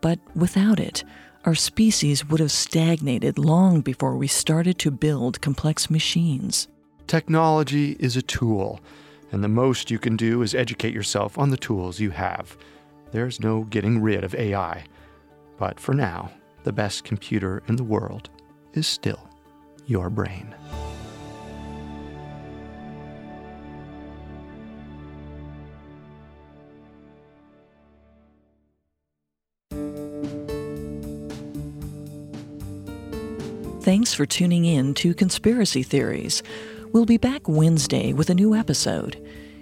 but 0.00 0.18
without 0.34 0.80
it, 0.80 1.04
our 1.44 1.54
species 1.54 2.26
would 2.26 2.40
have 2.40 2.52
stagnated 2.52 3.38
long 3.38 3.80
before 3.80 4.16
we 4.16 4.26
started 4.26 4.78
to 4.80 4.90
build 4.90 5.40
complex 5.40 5.88
machines. 5.88 6.68
Technology 7.06 7.96
is 7.98 8.16
a 8.16 8.22
tool, 8.22 8.80
and 9.32 9.42
the 9.42 9.48
most 9.48 9.90
you 9.90 9.98
can 9.98 10.16
do 10.16 10.42
is 10.42 10.54
educate 10.54 10.92
yourself 10.92 11.38
on 11.38 11.50
the 11.50 11.56
tools 11.56 12.00
you 12.00 12.10
have. 12.10 12.56
There's 13.12 13.40
no 13.40 13.64
getting 13.64 14.02
rid 14.02 14.24
of 14.24 14.34
AI. 14.34 14.84
But 15.58 15.80
for 15.80 15.94
now, 15.94 16.30
the 16.64 16.72
best 16.72 17.04
computer 17.04 17.62
in 17.66 17.76
the 17.76 17.84
world 17.84 18.28
is 18.74 18.86
still 18.86 19.28
your 19.86 20.10
brain. 20.10 20.54
Thanks 33.88 34.12
for 34.12 34.26
tuning 34.26 34.66
in 34.66 34.92
to 34.96 35.14
Conspiracy 35.14 35.82
Theories. 35.82 36.42
We'll 36.92 37.06
be 37.06 37.16
back 37.16 37.48
Wednesday 37.48 38.12
with 38.12 38.28
a 38.28 38.34
new 38.34 38.54
episode. 38.54 39.16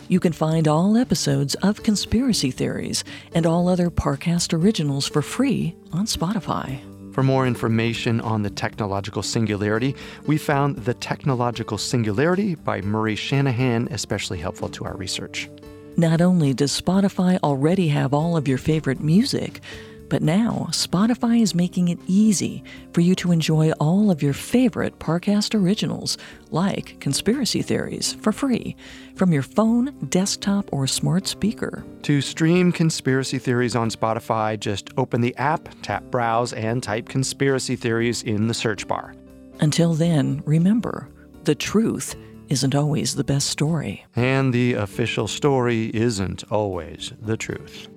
You 0.09 0.19
can 0.19 0.33
find 0.33 0.67
all 0.67 0.97
episodes 0.97 1.55
of 1.63 1.85
Conspiracy 1.85 2.51
Theories 2.51 3.05
and 3.35 3.47
all 3.47 3.69
other 3.69 3.89
Parcast 3.89 4.53
originals 4.53 5.07
for 5.07 5.23
free 5.23 5.77
on 5.93 6.07
Spotify. 6.07 6.81
For 7.15 7.23
more 7.23 7.47
information 7.47 8.21
on 8.21 8.43
the 8.43 8.51
technological 8.51 9.23
singularity, 9.23 9.95
we 10.27 10.39
found 10.39 10.79
The 10.79 10.95
Technological 10.95 11.79
Singularity 11.79 12.57
by 12.57 12.81
Murray 12.81 13.15
Shanahan 13.15 13.87
especially 13.93 14.39
helpful 14.39 14.69
to 14.71 14.87
our 14.87 14.97
research. 14.97 15.49
Not 15.97 16.21
only 16.21 16.53
does 16.53 16.79
Spotify 16.79 17.39
already 17.45 17.87
have 17.89 18.13
all 18.13 18.37
of 18.37 18.49
your 18.49 18.59
favorite 18.59 18.99
music, 18.99 19.61
but 20.09 20.23
now, 20.23 20.69
Spotify 20.71 21.43
is 21.43 21.55
making 21.55 21.89
it 21.89 21.99
easy 22.07 22.63
for 22.93 23.01
you 23.01 23.15
to 23.17 23.33
enjoy 23.33 23.73
all 23.73 24.11
of 24.11 24.23
your 24.23 24.33
favorite 24.33 24.99
Parcast 24.99 25.55
originals, 25.55 26.19
like 26.51 26.99
Conspiracy 27.01 27.63
Theories, 27.63 28.15
for 28.21 28.33
free 28.33 28.77
from 29.17 29.33
your 29.33 29.43
phone, 29.43 29.97
desktop, 30.09 30.69
or 30.73 30.87
smart 30.87 31.27
speaker. 31.27 31.85
To 32.03 32.21
stream 32.21 32.73
Conspiracy 32.73 33.39
Theories 33.39 33.75
on 33.75 33.91
Spotify, 33.91 34.59
just 34.59 34.91
open 34.97 35.21
the 35.21 35.35
app, 35.37 35.69
tap 35.83 36.05
Browse, 36.05 36.53
and 36.53 36.83
type 36.83 37.09
Conspiracy 37.09 37.77
Theories 37.77 38.23
in 38.23 38.47
the 38.47 38.55
search 38.55 38.87
bar. 38.87 39.15
Until 39.61 39.95
then, 39.95 40.43
remember 40.45 41.09
the 41.45 41.55
truth 41.55 42.15
isn't 42.49 42.75
always 42.75 43.15
the 43.15 43.25
best 43.25 43.49
story. 43.49 44.05
And 44.15 44.53
the 44.53 44.75
official 44.75 45.27
story 45.27 45.91
isn't 45.95 46.45
always 46.51 47.13
the 47.21 47.37
truth. 47.37 47.89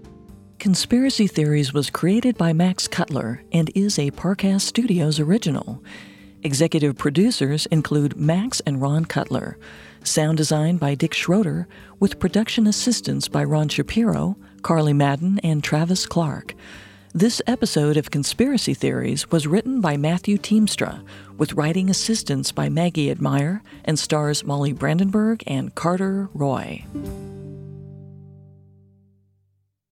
Conspiracy 0.60 1.26
Theories 1.26 1.74
was 1.74 1.90
created 1.90 2.38
by 2.38 2.52
Max 2.52 2.86
Cutler 2.86 3.42
and 3.54 3.72
is 3.76 3.98
a 3.98 4.12
Parcast 4.12 4.60
Studios 4.62 5.18
original. 5.18 5.82
Executive 6.44 6.98
producers 6.98 7.66
include 7.68 8.18
Max 8.18 8.60
and 8.66 8.82
Ron 8.82 9.06
Cutler. 9.06 9.58
Sound 10.04 10.36
design 10.36 10.76
by 10.76 10.96
Dick 10.96 11.14
Schroeder, 11.14 11.66
with 12.02 12.20
production 12.20 12.68
assistance 12.68 13.30
by 13.30 13.42
Ron 13.42 13.70
Shapiro, 13.70 14.36
Carly 14.62 14.92
Madden, 14.92 15.40
and 15.46 15.64
Travis 15.64 16.06
Clark. 16.06 16.54
This 17.14 17.42
episode 17.48 17.96
of 17.96 18.12
Conspiracy 18.12 18.74
Theories 18.74 19.32
was 19.32 19.48
written 19.48 19.80
by 19.80 19.96
Matthew 19.96 20.38
Teamstra, 20.38 21.02
with 21.38 21.54
writing 21.54 21.90
assistance 21.90 22.52
by 22.52 22.68
Maggie 22.68 23.10
Admire, 23.10 23.64
and 23.86 23.98
stars 23.98 24.44
Molly 24.44 24.74
Brandenburg 24.74 25.42
and 25.48 25.74
Carter 25.74 26.28
Roy. 26.34 26.84